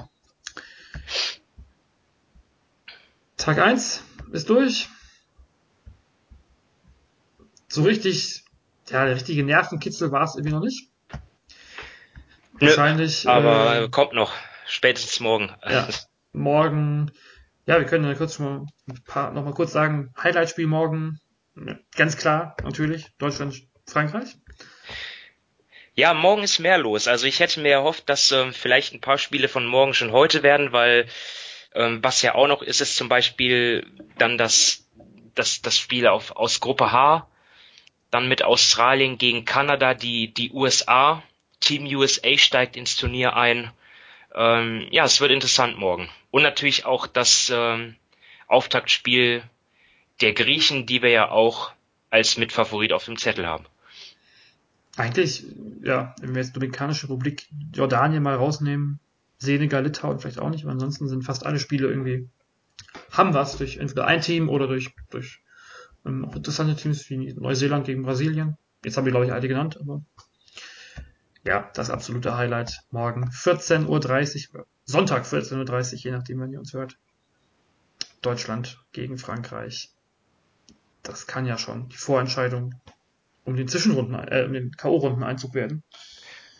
Tag 3.37 3.57
eins 3.57 4.03
ist 4.31 4.49
durch. 4.49 4.87
So 7.67 7.83
richtig, 7.83 8.43
ja, 8.89 9.05
der 9.05 9.15
richtige 9.15 9.43
Nervenkitzel 9.43 10.11
war 10.11 10.23
es 10.23 10.35
irgendwie 10.35 10.53
noch 10.53 10.63
nicht. 10.63 10.89
Nö, 12.59 12.67
Wahrscheinlich, 12.67 13.27
Aber 13.27 13.83
äh, 13.83 13.89
kommt 13.89 14.13
noch. 14.13 14.33
Spätestens 14.67 15.19
morgen. 15.19 15.53
ja, 15.67 15.87
morgen, 16.33 17.11
ja, 17.65 17.79
wir 17.79 17.85
können 17.85 18.05
ja 18.05 18.13
kurz 18.15 18.35
schon 18.35 18.45
mal 18.45 18.65
ein 18.89 19.03
paar, 19.03 19.31
noch 19.31 19.43
mal 19.43 19.53
kurz 19.53 19.71
sagen, 19.71 20.13
Highlight-Spiel 20.21 20.67
morgen, 20.67 21.19
ganz 21.95 22.17
klar, 22.17 22.55
natürlich, 22.63 23.07
Deutschland, 23.17 23.61
Frankreich. 23.87 24.37
Ja, 25.93 26.13
morgen 26.13 26.43
ist 26.43 26.59
mehr 26.59 26.77
los. 26.77 27.07
Also 27.07 27.27
ich 27.27 27.39
hätte 27.39 27.59
mir 27.59 27.73
erhofft, 27.73 28.07
dass 28.07 28.31
ähm, 28.31 28.53
vielleicht 28.53 28.93
ein 28.93 29.01
paar 29.01 29.17
Spiele 29.17 29.49
von 29.49 29.65
morgen 29.65 29.93
schon 29.93 30.11
heute 30.11 30.41
werden, 30.41 30.71
weil 30.71 31.07
ähm, 31.73 31.99
was 32.01 32.21
ja 32.21 32.35
auch 32.35 32.47
noch 32.47 32.61
ist, 32.61 32.81
ist 32.81 32.95
zum 32.95 33.09
Beispiel 33.09 33.85
dann 34.17 34.37
das, 34.37 34.87
das, 35.35 35.61
das 35.61 35.77
Spiel 35.77 36.07
auf, 36.07 36.31
aus 36.31 36.61
Gruppe 36.61 36.91
H, 36.91 37.27
dann 38.09 38.27
mit 38.27 38.43
Australien 38.43 39.17
gegen 39.17 39.45
Kanada, 39.45 39.93
die, 39.93 40.33
die 40.33 40.51
USA. 40.51 41.23
Team 41.59 41.85
USA 41.85 42.37
steigt 42.37 42.75
ins 42.75 42.95
Turnier 42.95 43.35
ein. 43.35 43.71
Ähm, 44.33 44.87
ja, 44.91 45.05
es 45.05 45.19
wird 45.21 45.31
interessant 45.31 45.77
morgen. 45.77 46.09
Und 46.31 46.43
natürlich 46.43 46.85
auch 46.85 47.07
das 47.07 47.51
ähm, 47.53 47.95
Auftaktspiel 48.47 49.43
der 50.21 50.33
Griechen, 50.33 50.85
die 50.85 51.01
wir 51.01 51.09
ja 51.09 51.29
auch 51.29 51.71
als 52.09 52.37
Mitfavorit 52.37 52.93
auf 52.93 53.05
dem 53.05 53.17
Zettel 53.17 53.47
haben. 53.47 53.65
Eigentlich, 54.97 55.45
ja, 55.83 56.15
wenn 56.21 56.35
wir 56.35 56.41
jetzt 56.41 56.55
Dominikanische 56.55 57.07
Republik, 57.07 57.47
Jordanien 57.73 58.21
mal 58.21 58.35
rausnehmen, 58.35 58.99
Senegal, 59.37 59.83
Litauen 59.83 60.19
vielleicht 60.19 60.39
auch 60.39 60.49
nicht, 60.49 60.63
aber 60.63 60.73
ansonsten 60.73 61.07
sind 61.07 61.23
fast 61.23 61.45
alle 61.45 61.59
Spiele 61.59 61.87
irgendwie, 61.87 62.29
haben 63.11 63.33
was 63.33 63.57
durch 63.57 63.77
entweder 63.77 64.05
ein 64.05 64.21
Team 64.21 64.49
oder 64.49 64.67
durch, 64.67 64.93
durch 65.09 65.39
ähm, 66.05 66.29
interessante 66.35 66.75
Teams 66.75 67.09
wie 67.09 67.33
Neuseeland 67.33 67.85
gegen 67.85 68.03
Brasilien. 68.03 68.57
Jetzt 68.83 68.97
habe 68.97 69.09
ich, 69.09 69.13
glaube 69.13 69.25
ich, 69.25 69.31
alle 69.31 69.47
genannt, 69.47 69.77
aber 69.79 70.03
ja, 71.43 71.69
das 71.73 71.89
absolute 71.89 72.35
Highlight 72.37 72.79
morgen 72.91 73.29
14.30 73.29 74.53
Uhr, 74.53 74.65
Sonntag 74.85 75.25
14.30 75.25 75.93
Uhr, 75.93 75.99
je 75.99 76.11
nachdem, 76.11 76.39
wenn 76.41 76.51
ihr 76.51 76.59
uns 76.59 76.73
hört. 76.73 76.97
Deutschland 78.21 78.79
gegen 78.91 79.17
Frankreich. 79.17 79.89
Das 81.03 81.25
kann 81.25 81.45
ja 81.47 81.57
schon 81.57 81.89
die 81.89 81.97
Vorentscheidung 81.97 82.75
um 83.43 83.55
den 83.55 83.67
Zwischenrunden, 83.67 84.15
äh, 84.27 84.43
um 84.45 84.53
den 84.53 84.71
K.O.-Runden-Einzug 84.71 85.55
werden. 85.55 85.83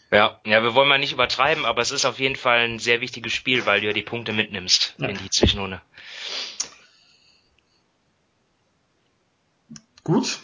Ja, 0.09 0.41
ja, 0.45 0.63
wir 0.63 0.73
wollen 0.73 0.89
mal 0.89 0.97
nicht 0.97 1.13
übertreiben, 1.13 1.63
aber 1.65 1.81
es 1.81 1.91
ist 1.91 2.05
auf 2.05 2.19
jeden 2.19 2.35
Fall 2.35 2.59
ein 2.67 2.79
sehr 2.79 2.99
wichtiges 2.99 3.31
Spiel, 3.33 3.65
weil 3.67 3.79
du 3.81 3.87
ja 3.87 3.93
die 3.93 4.01
Punkte 4.01 4.33
mitnimmst 4.33 4.95
Ja. 4.97 5.07
in 5.07 5.17
die 5.17 5.29
Zwischenrunde. 5.29 5.81
Gut, 10.03 10.39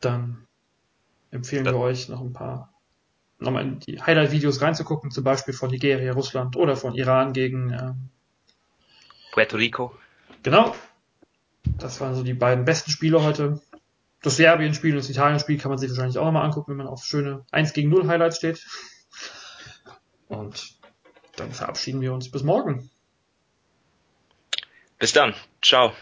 dann 0.00 0.46
empfehlen 1.30 1.66
Ja. 1.66 1.72
wir 1.72 1.78
euch 1.78 2.08
noch 2.08 2.20
ein 2.20 2.32
paar, 2.32 2.72
nochmal 3.40 3.64
in 3.64 3.80
die 3.80 4.00
Highlight-Videos 4.00 4.60
reinzugucken, 4.60 5.10
zum 5.10 5.24
Beispiel 5.24 5.54
von 5.54 5.70
Nigeria, 5.70 6.12
Russland 6.12 6.56
oder 6.56 6.76
von 6.76 6.94
Iran 6.94 7.32
gegen, 7.32 7.72
ähm, 7.72 8.08
Puerto 9.32 9.56
Rico. 9.56 9.94
genau. 10.42 10.74
Das 11.78 12.00
waren 12.00 12.14
so 12.14 12.22
die 12.22 12.34
beiden 12.34 12.64
besten 12.64 12.90
Spiele 12.90 13.22
heute. 13.22 13.60
Das 14.22 14.36
Serbien-Spiel 14.36 14.92
und 14.92 14.98
das 14.98 15.10
Italien-Spiel 15.10 15.58
kann 15.58 15.70
man 15.70 15.78
sich 15.78 15.90
wahrscheinlich 15.90 16.18
auch 16.18 16.24
nochmal 16.24 16.44
angucken, 16.44 16.72
wenn 16.72 16.78
man 16.78 16.88
auf 16.88 17.04
schöne 17.04 17.44
1 17.52 17.72
gegen 17.72 17.88
0 17.88 18.06
Highlights 18.06 18.36
steht. 18.36 18.66
Und 20.28 20.74
dann 21.36 21.52
verabschieden 21.52 22.00
wir 22.00 22.12
uns 22.12 22.30
bis 22.30 22.42
morgen. 22.42 22.90
Bis 24.98 25.12
dann. 25.12 25.34
Ciao. 25.62 25.92